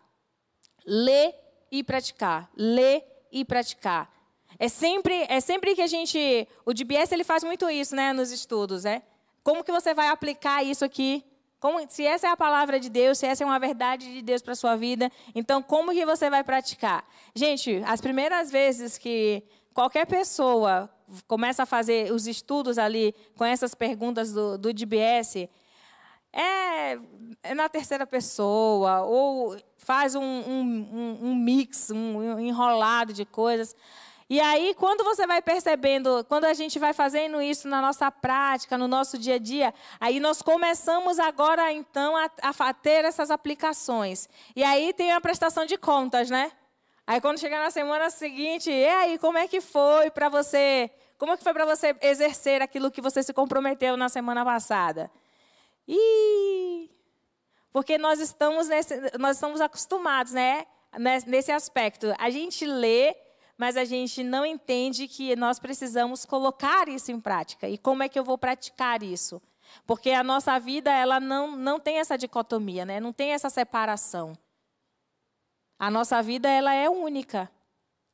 Ler 0.84 1.34
e 1.70 1.82
praticar. 1.82 2.50
Ler 2.56 3.04
e 3.30 3.44
praticar. 3.44 4.12
É 4.58 4.68
sempre, 4.68 5.26
é 5.28 5.40
sempre 5.40 5.74
que 5.74 5.82
a 5.82 5.86
gente. 5.86 6.48
O 6.64 6.72
DBS 6.72 7.12
ele 7.12 7.24
faz 7.24 7.42
muito 7.42 7.68
isso 7.68 7.94
né, 7.94 8.12
nos 8.12 8.30
estudos. 8.30 8.84
Né? 8.84 9.02
Como 9.42 9.64
que 9.64 9.72
você 9.72 9.92
vai 9.92 10.08
aplicar 10.08 10.62
isso 10.62 10.84
aqui? 10.84 11.24
Como, 11.58 11.84
se 11.88 12.04
essa 12.04 12.28
é 12.28 12.30
a 12.30 12.36
palavra 12.36 12.78
de 12.78 12.90
Deus, 12.90 13.18
se 13.18 13.26
essa 13.26 13.42
é 13.42 13.46
uma 13.46 13.58
verdade 13.58 14.12
de 14.12 14.20
Deus 14.20 14.42
para 14.42 14.52
a 14.52 14.56
sua 14.56 14.76
vida, 14.76 15.10
então 15.34 15.62
como 15.62 15.92
que 15.92 16.04
você 16.04 16.28
vai 16.28 16.44
praticar? 16.44 17.08
Gente, 17.34 17.82
as 17.86 18.02
primeiras 18.02 18.50
vezes 18.50 18.98
que 18.98 19.42
qualquer 19.72 20.06
pessoa 20.06 20.90
começa 21.26 21.62
a 21.62 21.66
fazer 21.66 22.12
os 22.12 22.26
estudos 22.26 22.76
ali 22.76 23.14
com 23.36 23.44
essas 23.46 23.74
perguntas 23.74 24.30
do, 24.32 24.58
do 24.58 24.74
DBS, 24.74 25.48
é, 26.34 26.98
é 27.42 27.54
na 27.54 27.68
terceira 27.68 28.04
pessoa, 28.06 29.02
ou 29.02 29.56
faz 29.78 30.14
um, 30.16 30.22
um, 30.22 31.18
um, 31.22 31.34
mix, 31.34 31.90
um 31.90 32.40
enrolado 32.40 33.12
de 33.12 33.24
coisas. 33.24 33.76
E 34.28 34.40
aí, 34.40 34.74
quando 34.74 35.04
você 35.04 35.26
vai 35.26 35.40
percebendo, 35.40 36.24
quando 36.24 36.46
a 36.46 36.54
gente 36.54 36.78
vai 36.78 36.92
fazendo 36.92 37.40
isso 37.40 37.68
na 37.68 37.80
nossa 37.80 38.10
prática, 38.10 38.76
no 38.76 38.88
nosso 38.88 39.16
dia 39.16 39.34
a 39.34 39.38
dia, 39.38 39.72
aí 40.00 40.18
nós 40.18 40.42
começamos 40.42 41.18
agora, 41.18 41.70
então, 41.70 42.16
a, 42.16 42.30
a 42.42 42.74
ter 42.74 43.04
essas 43.04 43.30
aplicações. 43.30 44.28
E 44.56 44.64
aí 44.64 44.92
tem 44.94 45.12
a 45.12 45.20
prestação 45.20 45.66
de 45.66 45.76
contas, 45.76 46.30
né? 46.30 46.50
Aí, 47.06 47.20
quando 47.20 47.38
chegar 47.38 47.62
na 47.62 47.70
semana 47.70 48.08
seguinte, 48.08 48.70
e 48.70 48.86
aí, 48.86 49.18
como 49.18 49.36
é 49.36 49.46
que 49.46 49.60
foi 49.60 50.10
para 50.10 50.30
você? 50.30 50.90
Como 51.18 51.32
é 51.32 51.36
que 51.36 51.44
foi 51.44 51.52
para 51.52 51.66
você 51.66 51.94
exercer 52.00 52.62
aquilo 52.62 52.90
que 52.90 53.02
você 53.02 53.22
se 53.22 53.32
comprometeu 53.32 53.94
na 53.96 54.08
semana 54.08 54.42
passada? 54.42 55.10
E 55.86 56.90
porque 57.74 57.98
nós 57.98 58.20
estamos 58.20 58.68
nesse, 58.68 59.18
nós 59.18 59.36
estamos 59.36 59.60
acostumados, 59.60 60.32
né, 60.32 60.64
nesse 61.26 61.50
aspecto. 61.50 62.14
A 62.18 62.30
gente 62.30 62.64
lê, 62.64 63.16
mas 63.58 63.76
a 63.76 63.84
gente 63.84 64.22
não 64.22 64.46
entende 64.46 65.08
que 65.08 65.34
nós 65.34 65.58
precisamos 65.58 66.24
colocar 66.24 66.88
isso 66.88 67.10
em 67.10 67.18
prática. 67.18 67.68
E 67.68 67.76
como 67.76 68.04
é 68.04 68.08
que 68.08 68.16
eu 68.16 68.22
vou 68.22 68.38
praticar 68.38 69.02
isso? 69.02 69.42
Porque 69.84 70.12
a 70.12 70.22
nossa 70.22 70.56
vida 70.60 70.88
ela 70.92 71.18
não, 71.18 71.56
não 71.56 71.80
tem 71.80 71.98
essa 71.98 72.16
dicotomia, 72.16 72.84
né? 72.84 73.00
não 73.00 73.12
tem 73.12 73.32
essa 73.32 73.50
separação. 73.50 74.38
A 75.76 75.90
nossa 75.90 76.22
vida 76.22 76.48
ela 76.48 76.72
é 76.72 76.88
única. 76.88 77.50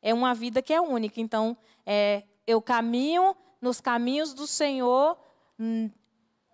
É 0.01 0.15
uma 0.15 0.33
vida 0.33 0.63
que 0.63 0.73
é 0.73 0.81
única. 0.81 1.21
Então, 1.21 1.55
é, 1.85 2.23
eu 2.47 2.63
caminho 2.63 3.37
nos 3.61 3.79
caminhos 3.79 4.33
do 4.33 4.47
Senhor 4.47 5.19
hum, 5.59 5.91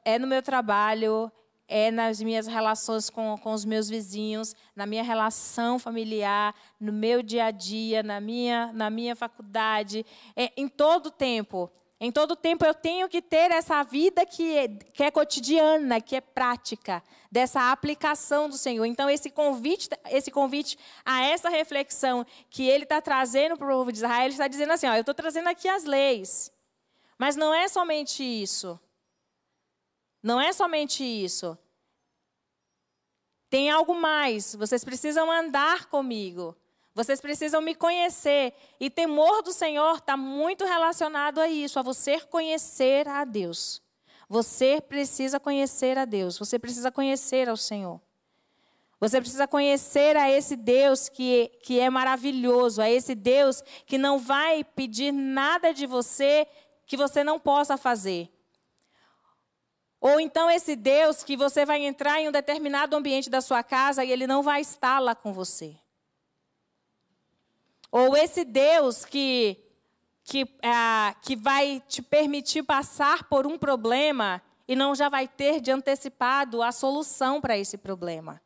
é 0.07 0.21
no 0.21 0.27
meu 0.29 0.41
trabalho, 0.41 1.31
é 1.67 1.91
nas 1.91 2.23
minhas 2.23 2.47
relações 2.47 3.11
com, 3.11 3.37
com 3.39 3.53
os 3.53 3.65
meus 3.65 3.89
vizinhos, 3.89 4.55
na 4.75 4.87
minha 4.87 5.03
relação 5.03 5.81
familiar, 5.81 6.55
no 6.79 6.93
meu 6.93 7.25
dia 7.25 7.47
a 7.47 7.51
dia, 7.51 8.05
na 8.05 8.21
minha, 8.21 8.71
na 8.73 8.89
minha 8.89 9.17
faculdade, 9.17 10.07
é, 10.37 10.53
em 10.57 10.69
todo 10.69 11.11
tempo. 11.11 11.69
Em 11.99 12.13
todo 12.13 12.37
tempo 12.37 12.65
eu 12.65 12.73
tenho 12.73 13.09
que 13.09 13.21
ter 13.21 13.51
essa 13.51 13.83
vida 13.83 14.25
que 14.25 14.57
é, 14.57 14.69
que 14.69 15.03
é 15.03 15.11
cotidiana, 15.11 16.01
que 16.01 16.15
é 16.15 16.21
prática, 16.21 17.03
dessa 17.33 17.73
aplicação 17.73 18.49
do 18.49 18.57
Senhor. 18.57 18.85
Então, 18.85 19.11
esse 19.11 19.29
convite, 19.29 19.89
esse 20.09 20.31
convite 20.31 20.79
a 21.05 21.25
essa 21.25 21.49
reflexão 21.49 22.25
que 22.49 22.69
ele 22.69 22.85
está 22.85 23.01
trazendo 23.01 23.57
para 23.57 23.67
o 23.67 23.79
povo 23.79 23.91
de 23.91 23.99
Israel, 23.99 24.27
ele 24.27 24.35
está 24.35 24.47
dizendo 24.47 24.73
assim: 24.73 24.87
ó, 24.87 24.95
eu 24.95 25.01
estou 25.01 25.15
trazendo 25.15 25.49
aqui 25.49 25.67
as 25.67 25.85
leis. 25.85 26.53
Mas 27.19 27.35
não 27.35 27.53
é 27.53 27.67
somente 27.67 28.23
isso. 28.23 28.79
Não 30.27 30.41
é 30.41 30.53
somente 30.53 31.05
isso. 31.05 31.57
Tem 33.49 33.71
algo 33.71 33.95
mais. 33.95 34.57
Vocês 34.57 34.83
precisam 34.83 35.31
andar 35.31 35.87
comigo. 35.87 36.57
Vocês 36.93 37.21
precisam 37.21 37.61
me 37.61 37.77
conhecer. 37.77 38.53
E 38.81 38.91
temor 38.91 39.41
do 39.43 39.53
Senhor 39.53 39.99
está 39.99 40.17
muito 40.17 40.65
relacionado 40.65 41.39
a 41.39 41.47
isso, 41.47 41.79
a 41.79 41.83
você 41.83 42.19
conhecer 42.19 43.07
a 43.07 43.25
Deus. 43.25 43.81
Você 44.29 44.81
precisa 44.81 45.39
conhecer 45.39 45.97
a 45.97 46.05
Deus. 46.05 46.37
Você 46.37 46.59
precisa 46.59 46.91
conhecer 46.91 47.49
ao 47.49 47.57
Senhor. 47.57 48.01
Você 48.99 49.21
precisa 49.21 49.47
conhecer 49.47 50.17
a 50.17 50.29
esse 50.29 50.57
Deus 50.57 51.09
que, 51.09 51.53
que 51.63 51.79
é 51.79 51.89
maravilhoso, 51.89 52.83
a 52.83 52.91
esse 52.91 53.15
Deus 53.15 53.63
que 53.87 53.97
não 53.97 54.19
vai 54.19 54.65
pedir 54.65 55.13
nada 55.13 55.73
de 55.73 55.87
você 55.87 56.49
que 56.85 56.97
você 56.97 57.23
não 57.23 57.39
possa 57.39 57.77
fazer. 57.77 58.36
Ou 60.07 60.21
então 60.21 60.49
esse 60.49 60.77
Deus 60.77 61.25
que 61.25 61.37
você 61.37 61.67
vai 61.67 61.85
entrar 61.85 62.21
em 62.21 62.29
um 62.29 62.31
determinado 62.31 62.95
ambiente 62.95 63.29
da 63.29 63.41
sua 63.41 63.65
casa 63.65 64.05
e 64.05 64.13
ele 64.13 64.25
não 64.25 64.41
vai 64.41 64.61
estar 64.61 65.01
lá 65.01 65.17
com 65.17 65.33
você. 65.33 65.77
Ou 67.91 68.17
esse 68.17 68.45
Deus 68.45 69.05
que, 69.05 69.61
que, 70.23 70.43
é, 70.63 71.13
que 71.23 71.35
vai 71.35 71.83
te 71.89 72.01
permitir 72.03 72.63
passar 72.63 73.25
por 73.25 73.49
um 73.49 73.59
problema 73.59 74.41
e 74.69 74.77
não 74.77 74.95
já 74.95 75.09
vai 75.09 75.27
ter 75.27 75.61
de 75.61 75.73
antecipado 75.73 76.63
a 76.63 76.71
solução 76.71 77.41
para 77.41 77.59
esse 77.59 77.77
problema. 77.77 78.41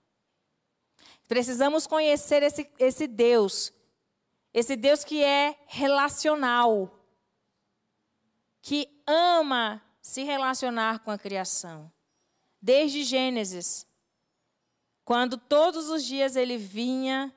Precisamos 1.28 1.86
conhecer 1.86 2.42
esse, 2.42 2.70
esse 2.78 3.06
Deus, 3.06 3.70
esse 4.54 4.76
Deus 4.76 5.04
que 5.04 5.22
é 5.22 5.54
relacional, 5.66 6.90
que 8.62 8.88
ama 9.06 9.82
se 10.00 10.22
relacionar 10.22 11.00
com 11.00 11.10
a 11.10 11.18
criação. 11.18 11.90
Desde 12.60 13.04
Gênesis, 13.04 13.86
quando 15.04 15.36
todos 15.36 15.88
os 15.88 16.04
dias 16.04 16.36
ele 16.36 16.56
vinha 16.56 17.34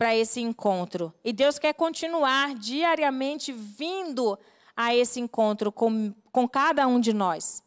para 0.00 0.16
esse 0.16 0.40
encontro. 0.40 1.12
E 1.22 1.30
Deus 1.30 1.58
quer 1.58 1.74
continuar 1.74 2.54
diariamente 2.54 3.52
vindo 3.52 4.38
a 4.74 4.94
esse 4.94 5.20
encontro 5.20 5.70
com, 5.70 6.14
com 6.32 6.48
cada 6.48 6.86
um 6.86 6.98
de 6.98 7.12
nós. 7.12 7.62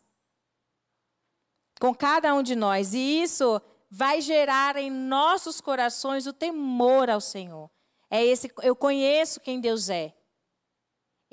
Com 1.79 1.93
cada 1.93 2.33
um 2.33 2.41
de 2.41 2.55
nós. 2.55 2.95
E 2.95 3.21
isso 3.21 3.61
vai 3.87 4.19
gerar 4.19 4.77
em 4.77 4.89
nossos 4.89 5.61
corações 5.61 6.25
o 6.25 6.33
temor 6.33 7.07
ao 7.07 7.21
Senhor. 7.21 7.69
É 8.09 8.25
esse, 8.25 8.51
eu 8.63 8.75
conheço 8.75 9.39
quem 9.39 9.59
Deus 9.59 9.89
é. 9.89 10.11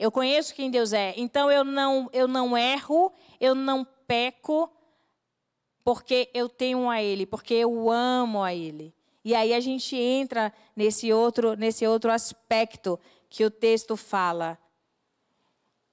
Eu 0.00 0.10
conheço 0.10 0.54
quem 0.54 0.70
Deus 0.70 0.94
é. 0.94 1.12
Então 1.14 1.52
eu 1.52 1.62
não, 1.62 2.08
eu 2.10 2.26
não 2.26 2.56
erro, 2.56 3.12
eu 3.38 3.54
não 3.54 3.86
peco, 4.06 4.72
porque 5.84 6.30
eu 6.32 6.48
tenho 6.48 6.88
a 6.88 7.02
Ele, 7.02 7.26
porque 7.26 7.52
eu 7.52 7.90
amo 7.90 8.42
a 8.42 8.54
Ele. 8.54 8.94
E 9.22 9.34
aí 9.34 9.52
a 9.52 9.60
gente 9.60 9.94
entra 9.94 10.54
nesse 10.74 11.12
outro, 11.12 11.54
nesse 11.54 11.86
outro 11.86 12.10
aspecto 12.10 12.98
que 13.28 13.44
o 13.44 13.50
texto 13.50 13.94
fala. 13.94 14.58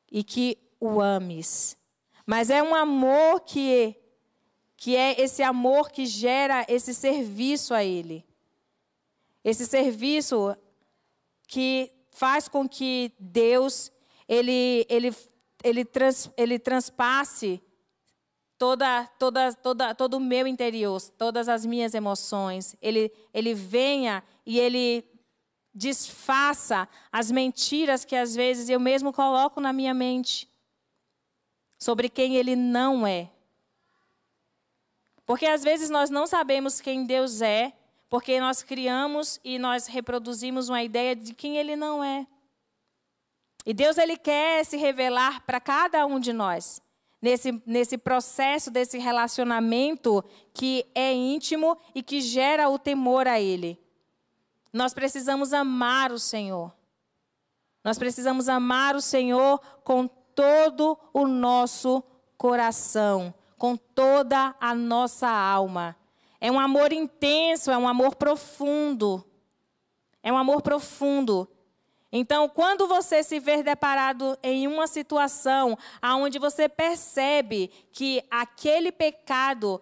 E 0.09 0.23
que 0.23 0.57
o 0.79 1.01
ames. 1.01 1.75
Mas 2.25 2.49
é 2.49 2.63
um 2.63 2.73
amor 2.73 3.41
que 3.41 3.93
que 4.77 4.95
é 4.95 5.19
esse 5.19 5.43
amor 5.43 5.91
que 5.91 6.05
gera 6.05 6.65
esse 6.69 6.93
serviço 6.93 7.73
a 7.73 7.83
Ele. 7.83 8.23
Esse 9.43 9.65
serviço 9.65 10.55
que 11.45 11.91
faz 12.09 12.47
com 12.47 12.69
que 12.69 13.11
Deus 13.19 13.91
ele, 14.27 14.85
ele, 14.89 15.15
ele, 15.63 15.85
trans, 15.85 16.29
ele 16.37 16.59
transpasse 16.59 17.61
toda, 18.57 19.05
toda, 19.19 19.53
toda, 19.53 19.95
todo 19.95 20.15
o 20.15 20.19
meu 20.19 20.47
interior, 20.47 21.01
todas 21.17 21.47
as 21.47 21.65
minhas 21.65 21.93
emoções. 21.93 22.75
Ele, 22.81 23.11
ele 23.33 23.53
venha 23.53 24.23
e 24.45 24.59
ele 24.59 25.05
desfaça 25.73 26.87
as 27.11 27.31
mentiras 27.31 28.03
que 28.03 28.15
às 28.15 28.35
vezes 28.35 28.69
eu 28.69 28.79
mesmo 28.79 29.13
coloco 29.13 29.61
na 29.61 29.71
minha 29.71 29.93
mente 29.93 30.49
sobre 31.77 32.09
quem 32.09 32.35
ele 32.35 32.55
não 32.55 33.05
é. 33.05 33.29
Porque 35.25 35.45
às 35.45 35.63
vezes 35.63 35.89
nós 35.89 36.09
não 36.09 36.25
sabemos 36.25 36.81
quem 36.81 37.05
Deus 37.05 37.41
é, 37.41 37.73
porque 38.09 38.39
nós 38.39 38.63
criamos 38.63 39.39
e 39.43 39.59
nós 39.59 39.87
reproduzimos 39.87 40.69
uma 40.69 40.81
ideia 40.81 41.15
de 41.15 41.33
quem 41.33 41.57
Ele 41.57 41.75
não 41.75 42.03
é. 42.03 42.25
E 43.67 43.73
Deus 43.73 43.97
ele 43.97 44.15
quer 44.15 44.63
se 44.63 44.77
revelar 44.77 45.41
para 45.45 45.59
cada 45.59 46.05
um 46.05 46.21
de 46.21 46.31
nós 46.31 46.81
nesse, 47.21 47.61
nesse 47.65 47.97
processo 47.97 48.71
desse 48.71 48.97
relacionamento 48.97 50.23
que 50.53 50.85
é 50.95 51.13
íntimo 51.13 51.77
e 51.93 52.01
que 52.01 52.21
gera 52.21 52.69
o 52.69 52.79
temor 52.79 53.27
a 53.27 53.41
Ele. 53.41 53.77
Nós 54.71 54.93
precisamos 54.93 55.51
amar 55.51 56.13
o 56.13 56.17
Senhor. 56.17 56.73
Nós 57.83 57.97
precisamos 57.97 58.47
amar 58.47 58.95
o 58.95 59.01
Senhor 59.01 59.59
com 59.83 60.07
todo 60.33 60.97
o 61.13 61.27
nosso 61.27 62.01
coração, 62.37 63.33
com 63.57 63.75
toda 63.75 64.55
a 64.61 64.73
nossa 64.73 65.27
alma. 65.27 65.93
É 66.39 66.49
um 66.49 66.57
amor 66.59 66.93
intenso, 66.93 67.69
é 67.69 67.77
um 67.77 67.85
amor 67.85 68.15
profundo. 68.15 69.25
É 70.23 70.31
um 70.31 70.37
amor 70.37 70.61
profundo. 70.61 71.49
Então, 72.11 72.47
quando 72.47 72.87
você 72.87 73.21
se 73.21 73.39
ver 73.39 73.63
deparado 73.63 74.37
em 74.41 74.65
uma 74.65 74.87
situação 74.87 75.77
onde 76.01 76.39
você 76.39 76.69
percebe 76.69 77.69
que 77.91 78.23
aquele 78.31 78.91
pecado, 78.91 79.81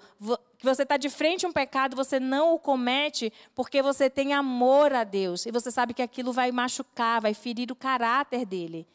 que 0.58 0.66
você 0.66 0.82
está 0.82 0.98
de 0.98 1.10
frente 1.10 1.46
a 1.46 1.50
um 1.50 1.54
pecado, 1.54 1.96
você 1.96 2.20
não 2.20 2.56
o 2.56 2.60
comete 2.60 3.32
porque 3.54 3.82
você 3.82 4.10
tem 4.10 4.34
amor 4.34 4.92
a 4.92 5.04
Deus. 5.04 5.46
E 5.46 5.52
você 5.52 5.70
sabe 5.70 5.94
que 5.94 6.02
aquilo 6.02 6.34
vai 6.34 6.52
machucar, 6.52 7.22
vai 7.22 7.36
ferir 7.36 7.72
o 7.72 7.76
caráter 7.76 8.44
dele. 8.44 8.88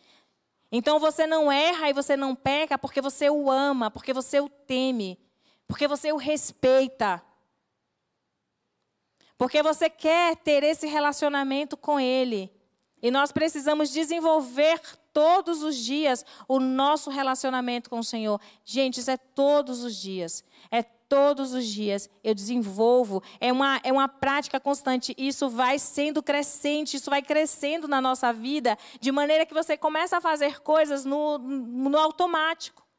Então 0.73 0.99
você 0.99 1.27
não 1.27 1.51
erra 1.51 1.89
e 1.89 1.93
você 1.93 2.17
não 2.17 2.35
peca 2.35 2.77
porque 2.77 3.01
você 3.01 3.31
o 3.31 3.51
ama, 3.51 3.91
porque 3.91 4.13
você 4.13 4.41
o 4.41 4.49
teme, 4.49 5.19
porque 5.69 5.87
você 5.87 6.13
o 6.13 6.17
respeita. 6.17 7.23
Porque 9.39 9.63
você 9.63 9.89
quer 9.89 10.37
ter 10.37 10.63
esse 10.65 10.87
relacionamento 10.87 11.77
com 11.77 11.99
ele. 11.99 12.53
E 13.03 13.11
nós 13.11 13.33
precisamos 13.33 13.91
desenvolver 13.91 14.81
todos 15.13 15.63
os 15.63 15.77
dias 15.77 16.25
o 16.47 16.61
nosso 16.61 17.11
relacionamento 17.11 17.91
com 17.91 17.99
o 17.99 18.05
Senhor. 18.05 18.41
Gente, 18.65 19.01
isso 19.01 19.11
é 19.11 19.17
todos 19.17 19.83
os 19.83 19.97
dias. 19.97 20.45
É 20.71 20.83
todos 20.83 21.53
os 21.53 21.67
dias 21.67 22.09
eu 22.23 22.35
desenvolvo. 22.35 23.23
É 23.41 23.53
uma, 23.53 23.81
é 23.83 23.93
uma 23.93 24.09
prática 24.09 24.61
constante. 24.61 25.15
Isso 25.19 25.49
vai 25.49 25.79
sendo 25.79 26.23
crescente, 26.23 26.97
isso 26.97 27.11
vai 27.11 27.21
crescendo 27.21 27.89
na 27.89 28.01
nossa 28.01 28.33
vida, 28.33 28.79
de 29.01 29.11
maneira 29.11 29.45
que 29.45 29.53
você 29.53 29.77
começa 29.77 30.19
a 30.19 30.21
fazer 30.21 30.61
coisas 30.61 31.05
no, 31.05 31.39
no 31.39 31.99
automático. 31.99 32.90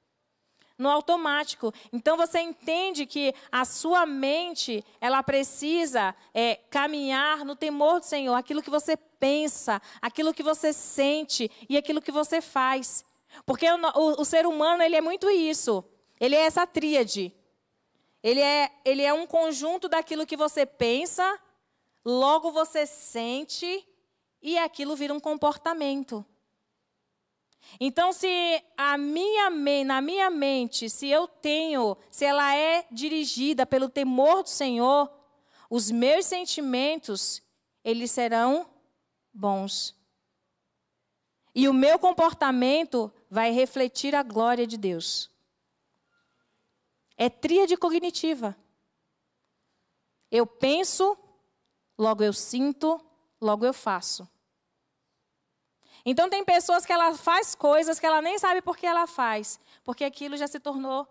No 0.82 0.90
automático. 0.90 1.72
Então 1.94 2.18
você 2.18 2.40
entende 2.40 3.06
que 3.06 3.36
a 3.52 3.66
sua 3.66 4.04
mente, 4.04 4.84
ela 5.00 5.22
precisa 5.22 6.16
é, 6.34 6.56
caminhar 6.72 7.46
no 7.46 7.56
temor 7.56 8.00
do 8.00 8.06
Senhor, 8.08 8.34
aquilo 8.34 8.64
que 8.64 8.70
você 8.70 8.98
pensa, 8.98 9.80
aquilo 10.02 10.34
que 10.34 10.42
você 10.42 10.74
sente 10.74 11.52
e 11.70 11.78
aquilo 11.78 12.02
que 12.02 12.12
você 12.12 12.42
faz. 12.42 13.06
Porque 13.46 13.70
o, 13.70 13.76
o, 13.76 14.22
o 14.22 14.26
ser 14.26 14.48
humano, 14.48 14.82
ele 14.82 14.96
é 14.96 15.02
muito 15.02 15.30
isso. 15.30 15.84
Ele 16.20 16.36
é 16.36 16.42
essa 16.42 16.66
tríade. 16.66 17.32
Ele 18.24 18.42
é, 18.42 18.72
ele 18.84 19.04
é 19.04 19.14
um 19.14 19.28
conjunto 19.28 19.88
daquilo 19.88 20.26
que 20.26 20.36
você 20.36 20.66
pensa, 20.66 21.40
logo 22.04 22.52
você 22.52 22.88
sente 22.88 23.88
e 24.42 24.58
aquilo 24.58 24.96
vira 24.96 25.14
um 25.14 25.20
comportamento. 25.20 26.26
Então, 27.80 28.12
se 28.12 28.28
a 28.76 28.98
minha 28.98 29.50
na 29.86 30.02
minha 30.02 30.30
mente, 30.30 30.90
se 30.90 31.08
eu 31.08 31.28
tenho, 31.28 31.98
se 32.10 32.26
ela 32.26 32.56
é 32.56 32.86
dirigida 32.92 33.66
pelo 33.66 33.90
temor 33.90 34.44
do 34.44 34.50
Senhor, 34.50 35.12
os 35.70 35.90
meus 35.90 36.26
sentimentos, 36.26 37.42
eles 37.84 38.12
serão 38.12 38.70
bons. 39.34 39.96
E 41.54 41.68
o 41.68 41.74
meu 41.74 42.00
comportamento 42.00 43.12
vai 43.30 43.52
refletir 43.52 44.16
a 44.16 44.24
glória 44.24 44.66
de 44.66 44.78
Deus. 44.78 45.30
É 47.18 47.30
tríade 47.30 47.78
cognitiva. 47.78 48.56
Eu 50.30 50.46
penso, 50.48 51.18
logo 51.98 52.24
eu 52.24 52.34
sinto, 52.34 53.00
logo 53.40 53.66
eu 53.66 53.74
faço. 53.74 54.28
Então 56.06 56.30
tem 56.30 56.44
pessoas 56.44 56.86
que 56.86 56.94
ela 56.94 57.14
faz 57.16 57.56
coisas 57.56 58.00
que 58.00 58.06
ela 58.06 58.22
nem 58.22 58.38
sabe 58.40 58.62
por 58.62 58.78
que 58.78 58.86
ela 58.86 59.08
faz, 59.08 59.60
porque 59.84 60.04
aquilo 60.04 60.38
já 60.38 60.48
se 60.48 60.60
tornou 60.60 61.08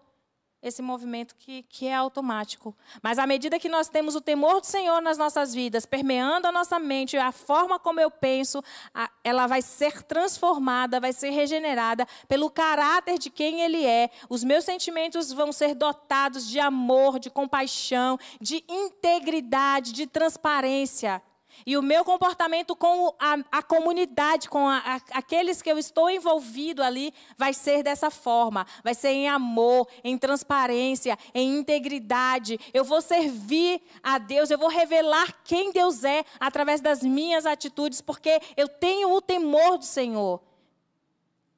esse 0.62 0.83
movimento 0.83 1.35
que, 1.37 1.62
que 1.62 1.87
é 1.87 1.94
automático. 1.94 2.76
Mas 3.03 3.18
à 3.18 3.26
medida 3.26 3.59
que 3.59 3.68
nós 3.68 3.88
temos 3.88 4.14
o 4.14 4.20
temor 4.20 4.61
do 4.61 4.66
Senhor 4.66 5.00
nas 5.00 5.16
nossas 5.16 5.55
vidas, 5.55 5.87
permeando 5.87 6.46
a 6.46 6.53
nossa 6.53 6.79
mente, 6.79 7.16
a 7.16 7.33
forma 7.33 7.79
como 7.79 8.00
eu 8.00 8.11
penso, 8.11 8.62
a, 8.94 9.11
ela 9.24 9.46
vai 9.46 9.62
ser 9.62 10.03
transformada, 10.03 11.00
vai 11.00 11.12
ser 11.12 11.31
regenerada 11.31 12.07
pelo 12.29 12.50
caráter 12.50 13.18
de 13.18 13.31
quem 13.31 13.62
Ele 13.62 13.87
é. 13.87 14.11
Os 14.29 14.44
meus 14.44 14.64
sentimentos 14.64 15.33
vão 15.33 15.50
ser 15.50 15.74
dotados 15.74 16.46
de 16.46 16.61
amor, 16.61 17.18
de 17.18 17.31
compaixão, 17.31 18.18
de 18.40 18.62
integridade, 18.68 19.92
de 19.92 20.07
transparência. 20.07 21.22
E 21.66 21.77
o 21.77 21.83
meu 21.83 22.05
comportamento 22.05 22.75
com 22.75 23.14
a, 23.18 23.38
a 23.51 23.62
comunidade, 23.62 24.49
com 24.49 24.68
a, 24.68 24.79
a, 24.79 25.18
aqueles 25.18 25.62
que 25.62 25.70
eu 25.70 25.79
estou 25.79 26.11
envolvido 26.11 26.83
ali, 26.83 27.12
vai 27.37 27.53
ser 27.53 27.83
dessa 27.83 28.11
forma. 28.11 28.66
Vai 28.83 28.94
ser 28.94 29.11
em 29.11 29.29
amor, 29.29 29.87
em 30.03 30.16
transparência, 30.16 31.18
em 31.35 31.59
integridade. 31.59 32.59
Eu 32.73 32.85
vou 32.85 33.01
servir 33.01 33.83
a 34.03 34.18
Deus, 34.18 34.51
eu 34.51 34.59
vou 34.59 34.68
revelar 34.68 35.42
quem 35.44 35.73
Deus 35.73 36.05
é 36.05 36.25
através 36.38 36.81
das 36.81 37.03
minhas 37.03 37.46
atitudes, 37.46 38.01
porque 38.01 38.40
eu 38.57 38.68
tenho 38.68 39.12
o 39.12 39.20
temor 39.20 39.79
do 39.79 39.85
Senhor. 39.85 40.40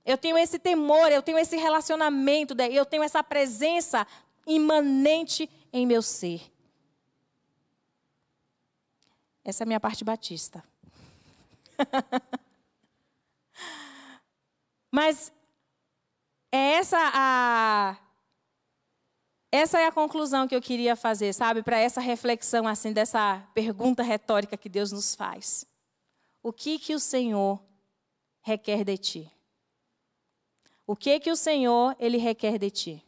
Eu 0.05 0.19
tenho 0.19 0.37
esse 0.37 0.59
temor, 0.59 1.13
eu 1.13 1.23
tenho 1.23 1.39
esse 1.39 1.57
relacionamento, 1.57 2.55
eu 2.71 2.85
tenho 2.85 3.05
essa 3.05 3.23
presença 3.23 4.07
imanente 4.47 5.49
em 5.73 5.87
meu 5.87 6.03
ser. 6.03 6.52
Essa 9.45 9.63
é 9.63 9.65
a 9.65 9.67
minha 9.67 9.81
parte 9.81 10.05
batista. 10.05 10.63
Mas 14.91 15.33
é 16.53 16.75
essa 16.75 16.99
a 17.15 17.99
essa 19.55 19.79
é 19.79 19.87
a 19.87 19.93
conclusão 19.93 20.49
que 20.49 20.57
eu 20.57 20.63
queria 20.63 20.97
fazer, 20.97 21.35
sabe, 21.35 21.63
para 21.63 21.79
essa 21.79 22.01
reflexão 22.01 22.67
assim 22.67 22.91
dessa 22.91 23.47
pergunta 23.53 24.03
retórica 24.03 24.57
que 24.57 24.69
Deus 24.69 24.91
nos 24.91 25.15
faz. 25.15 25.67
O 26.43 26.53
que 26.53 26.79
que 26.79 26.95
o 26.95 26.99
Senhor 26.99 27.63
requer 28.41 28.83
de 28.83 28.97
ti? 28.97 29.33
O 30.87 30.97
que 30.97 31.21
que 31.21 31.31
o 31.31 31.37
Senhor 31.37 31.95
ele 31.99 32.17
requer 32.17 32.59
de 32.59 32.71
ti? 32.71 33.05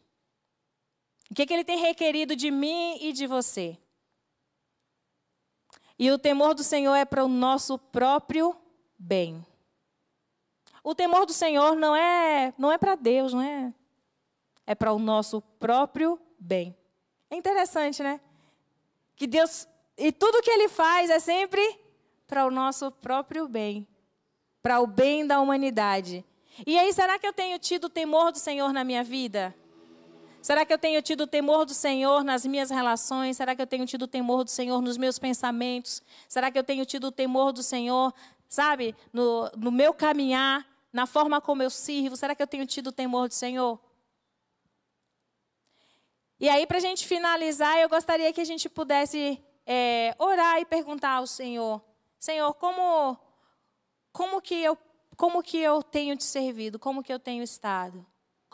O 1.31 1.35
que 1.35 1.47
que 1.47 1.55
ele 1.55 1.65
tem 1.65 1.79
requerido 1.79 2.37
de 2.37 2.51
mim 2.51 2.99
e 3.01 3.13
de 3.13 3.27
você? 3.27 3.79
E 5.99 6.11
o 6.11 6.19
temor 6.19 6.55
do 6.55 6.63
Senhor 6.63 6.95
é 6.95 7.05
para 7.05 7.25
o 7.25 7.29
nosso 7.29 7.79
próprio 7.79 8.57
bem. 8.99 9.45
O 10.83 10.95
temor 10.95 11.25
do 11.25 11.33
Senhor 11.33 11.77
não 11.77 11.95
é 11.95 12.53
não 12.59 12.71
é 12.71 12.79
para 12.79 12.95
Deus, 12.95 13.33
não 13.33 13.43
é? 13.43 13.73
É 14.67 14.75
para 14.75 14.93
o 14.93 14.99
nosso 14.99 15.41
próprio 15.41 16.21
bem. 16.39 16.77
É 17.31 17.37
interessante, 17.37 18.03
né? 18.03 18.21
Que 19.17 19.27
Deus 19.27 19.69
e 19.97 20.11
tudo 20.11 20.43
que 20.43 20.51
ele 20.51 20.69
faz 20.69 21.09
é 21.11 21.19
sempre 21.19 21.81
para 22.27 22.47
o 22.47 22.51
nosso 22.51 22.91
próprio 22.91 23.47
bem, 23.47 23.87
para 24.63 24.81
o 24.81 24.87
bem 24.87 25.27
da 25.27 25.41
humanidade. 25.41 26.25
E 26.67 26.79
aí, 26.79 26.93
será 26.93 27.19
que 27.19 27.27
eu 27.27 27.33
tenho 27.33 27.59
tido 27.59 27.89
temor 27.89 28.31
do 28.31 28.39
Senhor 28.39 28.73
na 28.73 28.85
minha 28.85 29.03
vida? 29.03 29.55
Será 30.45 30.67
que 30.67 30.75
eu 30.75 30.79
tenho 30.79 31.01
tido 31.01 31.23
o 31.23 31.27
temor 31.27 31.65
do 31.65 31.73
Senhor 31.73 32.23
nas 32.23 32.45
minhas 32.45 32.69
relações? 32.69 33.39
Será 33.39 33.57
que 33.57 33.63
eu 33.63 33.67
tenho 33.67 33.87
tido 33.87 34.03
o 34.03 34.07
temor 34.07 34.45
do 34.45 34.51
Senhor 34.51 34.83
nos 34.83 34.99
meus 34.99 35.19
pensamentos? 35.19 36.03
Será 36.29 36.51
que 36.51 36.59
eu 36.59 36.63
tenho 36.63 36.85
tido 36.85 37.05
o 37.05 37.11
temor 37.11 37.51
do 37.51 37.63
Senhor, 37.63 38.13
sabe, 38.47 38.95
no, 39.11 39.51
no 39.57 39.73
meu 39.73 39.95
caminhar, 39.95 40.63
na 40.93 41.07
forma 41.07 41.41
como 41.41 41.63
eu 41.63 41.71
sirvo? 41.71 42.15
Será 42.15 42.35
que 42.35 42.43
eu 42.43 42.47
tenho 42.47 42.67
tido 42.67 42.89
o 42.89 42.93
temor 42.93 43.27
do 43.27 43.33
Senhor? 43.33 43.81
E 46.39 46.47
aí, 46.47 46.67
para 46.67 46.77
a 46.77 46.81
gente 46.83 47.07
finalizar, 47.07 47.79
eu 47.79 47.89
gostaria 47.89 48.31
que 48.31 48.43
a 48.43 48.45
gente 48.45 48.69
pudesse 48.69 49.43
é, 49.65 50.15
orar 50.19 50.61
e 50.61 50.67
perguntar 50.67 51.13
ao 51.13 51.27
Senhor: 51.27 51.83
Senhor, 52.21 52.53
como, 52.53 53.17
como, 54.13 54.43
que 54.43 54.57
eu, 54.57 54.77
como 55.17 55.43
que 55.43 55.57
eu 55.57 55.83
tenho 55.83 56.15
te 56.15 56.25
servido? 56.25 56.79
Como 56.79 57.03
que 57.03 57.15
eu 57.15 57.19
tenho 57.19 57.43
estado? 57.43 58.05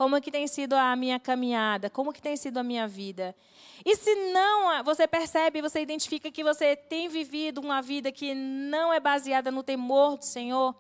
Como 0.01 0.19
que 0.19 0.31
tem 0.31 0.47
sido 0.47 0.73
a 0.73 0.97
minha 0.97 1.21
caminhada? 1.21 1.91
Como 1.91 2.11
que 2.11 2.23
tem 2.23 2.35
sido 2.35 2.57
a 2.57 2.63
minha 2.63 2.89
vida? 2.89 3.37
E 3.85 3.95
se 3.95 4.15
não, 4.33 4.83
você 4.83 5.07
percebe, 5.07 5.61
você 5.61 5.83
identifica 5.83 6.33
que 6.33 6.43
você 6.43 6.75
tem 6.75 7.07
vivido 7.07 7.61
uma 7.61 7.83
vida 7.83 8.11
que 8.11 8.35
não 8.35 8.91
é 8.91 8.99
baseada 8.99 9.51
no 9.51 9.63
temor 9.63 10.17
do 10.17 10.25
Senhor, 10.25 10.75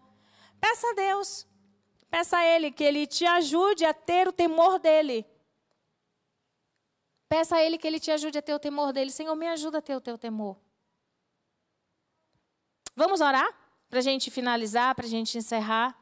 peça 0.59 0.87
a 0.89 0.95
Deus. 0.95 1.47
Peça 2.11 2.39
a 2.39 2.47
Ele 2.47 2.71
que 2.71 2.83
Ele 2.83 3.07
te 3.07 3.27
ajude 3.27 3.85
a 3.85 3.93
ter 3.93 4.27
o 4.27 4.33
temor 4.33 4.79
dEle. 4.79 5.27
Peça 7.29 7.57
a 7.57 7.63
Ele 7.63 7.77
que 7.77 7.87
Ele 7.87 8.01
te 8.01 8.11
ajude 8.11 8.39
a 8.39 8.43
ter 8.43 8.55
o 8.55 8.59
temor 8.59 8.91
dEle. 8.91 9.11
Senhor, 9.11 9.37
me 9.37 9.49
ajuda 9.49 9.81
a 9.81 9.83
ter 9.83 9.97
o 9.97 10.01
teu 10.01 10.17
temor. 10.17 10.57
Vamos 12.97 13.21
orar? 13.21 13.55
Para 13.91 13.99
a 13.99 14.03
gente 14.03 14.31
finalizar, 14.31 14.95
para 14.95 15.05
a 15.05 15.11
gente 15.11 15.37
encerrar. 15.37 16.00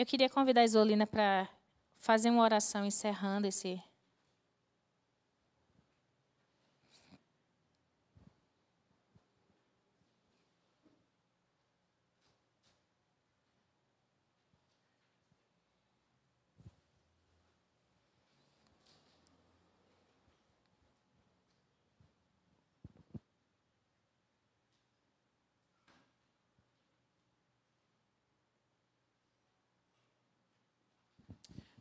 Eu 0.00 0.06
queria 0.06 0.30
convidar 0.30 0.62
a 0.62 0.64
Isolina 0.64 1.06
para 1.06 1.46
fazer 1.98 2.30
uma 2.30 2.42
oração 2.42 2.86
encerrando 2.86 3.46
esse 3.46 3.78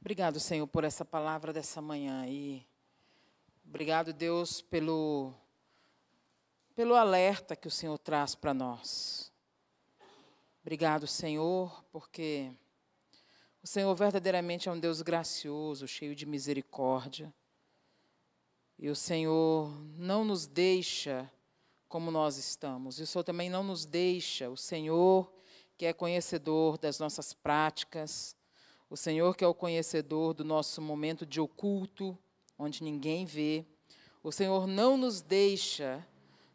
Obrigado, 0.09 0.39
Senhor, 0.39 0.65
por 0.65 0.83
essa 0.83 1.05
palavra 1.05 1.53
dessa 1.53 1.83
manhã 1.83 2.25
e 2.27 2.65
obrigado, 3.63 4.11
Deus, 4.11 4.59
pelo 4.59 5.31
pelo 6.75 6.95
alerta 6.95 7.55
que 7.55 7.67
o 7.67 7.71
Senhor 7.71 7.95
traz 7.99 8.33
para 8.33 8.51
nós. 8.51 9.31
Obrigado, 10.61 11.05
Senhor, 11.05 11.85
porque 11.91 12.51
o 13.61 13.67
Senhor 13.67 13.93
verdadeiramente 13.93 14.67
é 14.67 14.71
um 14.71 14.79
Deus 14.79 15.03
gracioso, 15.03 15.87
cheio 15.87 16.15
de 16.15 16.25
misericórdia. 16.25 17.31
E 18.79 18.89
o 18.89 18.95
Senhor 18.95 19.71
não 19.95 20.25
nos 20.25 20.47
deixa 20.47 21.31
como 21.87 22.09
nós 22.09 22.35
estamos. 22.35 22.97
E 22.97 23.03
o 23.03 23.05
Senhor 23.05 23.23
também 23.23 23.47
não 23.47 23.61
nos 23.61 23.85
deixa. 23.85 24.49
O 24.49 24.57
Senhor, 24.57 25.31
que 25.77 25.85
é 25.85 25.93
conhecedor 25.93 26.79
das 26.79 26.97
nossas 26.97 27.31
práticas, 27.31 28.35
o 28.89 28.97
Senhor 28.97 29.35
que 29.35 29.43
é 29.43 29.47
o 29.47 29.53
conhecedor 29.53 30.33
do 30.33 30.43
nosso 30.43 30.81
momento 30.81 31.25
de 31.25 31.39
oculto, 31.39 32.17
onde 32.57 32.83
ninguém 32.83 33.25
vê. 33.25 33.65
O 34.23 34.31
Senhor 34.31 34.65
não 34.65 34.97
nos 34.97 35.21
deixa 35.21 36.05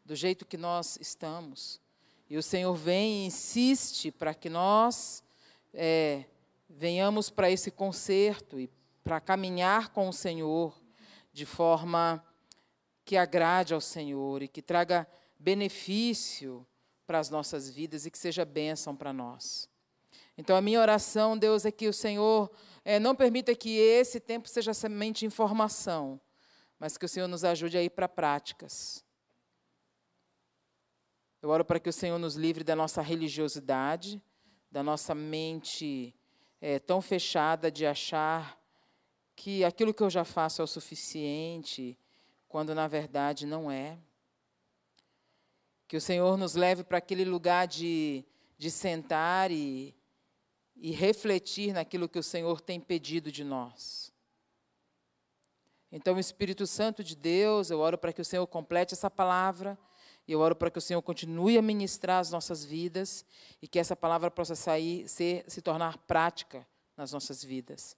do 0.04 0.16
jeito 0.16 0.44
que 0.44 0.56
nós 0.56 0.98
estamos. 1.00 1.80
E 2.28 2.36
o 2.36 2.42
Senhor 2.42 2.74
vem 2.74 3.22
e 3.22 3.26
insiste 3.26 4.10
para 4.10 4.34
que 4.34 4.50
nós 4.50 5.22
é, 5.72 6.24
venhamos 6.68 7.30
para 7.30 7.50
esse 7.50 7.70
concerto 7.70 8.58
e 8.58 8.68
para 9.04 9.20
caminhar 9.20 9.90
com 9.90 10.08
o 10.08 10.12
Senhor 10.12 10.74
de 11.32 11.46
forma 11.46 12.24
que 13.04 13.16
agrade 13.16 13.74
ao 13.74 13.80
Senhor 13.80 14.42
e 14.42 14.48
que 14.48 14.62
traga 14.62 15.06
benefício 15.38 16.66
para 17.06 17.18
as 17.18 17.28
nossas 17.28 17.68
vidas 17.68 18.06
e 18.06 18.10
que 18.10 18.18
seja 18.18 18.44
bênção 18.44 18.96
para 18.96 19.12
nós. 19.12 19.68
Então, 20.36 20.56
a 20.56 20.60
minha 20.60 20.80
oração, 20.80 21.38
Deus, 21.38 21.64
é 21.64 21.70
que 21.70 21.86
o 21.86 21.92
Senhor 21.92 22.50
é, 22.84 22.98
não 22.98 23.14
permita 23.14 23.54
que 23.54 23.76
esse 23.76 24.18
tempo 24.18 24.48
seja 24.48 24.74
somente 24.74 25.24
informação, 25.24 26.20
mas 26.78 26.98
que 26.98 27.06
o 27.06 27.08
Senhor 27.08 27.28
nos 27.28 27.44
ajude 27.44 27.78
a 27.78 27.82
ir 27.82 27.90
para 27.90 28.08
práticas. 28.08 29.04
Eu 31.40 31.50
oro 31.50 31.64
para 31.64 31.78
que 31.78 31.88
o 31.88 31.92
Senhor 31.92 32.18
nos 32.18 32.34
livre 32.34 32.64
da 32.64 32.74
nossa 32.74 33.00
religiosidade, 33.00 34.20
da 34.70 34.82
nossa 34.82 35.14
mente 35.14 36.14
é, 36.60 36.78
tão 36.78 37.00
fechada 37.00 37.70
de 37.70 37.86
achar 37.86 38.58
que 39.36 39.64
aquilo 39.64 39.94
que 39.94 40.02
eu 40.02 40.10
já 40.10 40.24
faço 40.24 40.62
é 40.62 40.64
o 40.64 40.68
suficiente, 40.68 41.96
quando 42.48 42.74
na 42.74 42.88
verdade 42.88 43.46
não 43.46 43.70
é. 43.70 43.98
Que 45.86 45.96
o 45.96 46.00
Senhor 46.00 46.36
nos 46.36 46.54
leve 46.54 46.82
para 46.82 46.98
aquele 46.98 47.24
lugar 47.24 47.66
de, 47.66 48.24
de 48.56 48.70
sentar 48.70 49.50
e, 49.50 49.94
e 50.76 50.90
refletir 50.90 51.72
naquilo 51.72 52.08
que 52.08 52.18
o 52.18 52.22
Senhor 52.22 52.60
tem 52.60 52.80
pedido 52.80 53.30
de 53.30 53.44
nós. 53.44 54.12
Então, 55.90 56.16
o 56.16 56.20
Espírito 56.20 56.66
Santo 56.66 57.04
de 57.04 57.14
Deus, 57.14 57.70
eu 57.70 57.78
oro 57.78 57.96
para 57.96 58.12
que 58.12 58.20
o 58.20 58.24
Senhor 58.24 58.46
complete 58.46 58.94
essa 58.94 59.10
palavra, 59.10 59.78
e 60.26 60.32
eu 60.32 60.40
oro 60.40 60.56
para 60.56 60.70
que 60.70 60.78
o 60.78 60.82
Senhor 60.82 61.02
continue 61.02 61.56
a 61.56 61.62
ministrar 61.62 62.18
as 62.18 62.30
nossas 62.30 62.64
vidas 62.64 63.24
e 63.60 63.68
que 63.68 63.78
essa 63.78 63.94
palavra 63.94 64.30
possa 64.30 64.54
sair, 64.54 65.06
ser, 65.08 65.44
se 65.46 65.60
tornar 65.60 65.98
prática 65.98 66.66
nas 66.96 67.12
nossas 67.12 67.44
vidas 67.44 67.96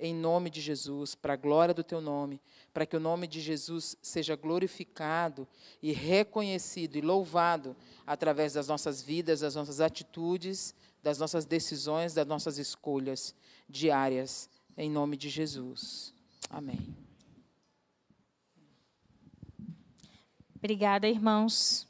em 0.00 0.14
nome 0.14 0.48
de 0.48 0.60
Jesus, 0.60 1.14
para 1.14 1.34
a 1.34 1.36
glória 1.36 1.74
do 1.74 1.84
teu 1.84 2.00
nome, 2.00 2.40
para 2.72 2.86
que 2.86 2.96
o 2.96 3.00
nome 3.00 3.26
de 3.26 3.40
Jesus 3.40 3.96
seja 4.00 4.34
glorificado 4.34 5.46
e 5.82 5.92
reconhecido 5.92 6.96
e 6.96 7.02
louvado 7.02 7.76
através 8.06 8.54
das 8.54 8.66
nossas 8.66 9.02
vidas, 9.02 9.40
das 9.40 9.54
nossas 9.54 9.80
atitudes, 9.80 10.74
das 11.02 11.18
nossas 11.18 11.44
decisões, 11.44 12.14
das 12.14 12.26
nossas 12.26 12.58
escolhas 12.58 13.34
diárias, 13.68 14.48
em 14.76 14.90
nome 14.90 15.16
de 15.16 15.28
Jesus. 15.28 16.14
Amém. 16.48 16.94
Obrigada, 20.56 21.08
irmãos. 21.08 21.89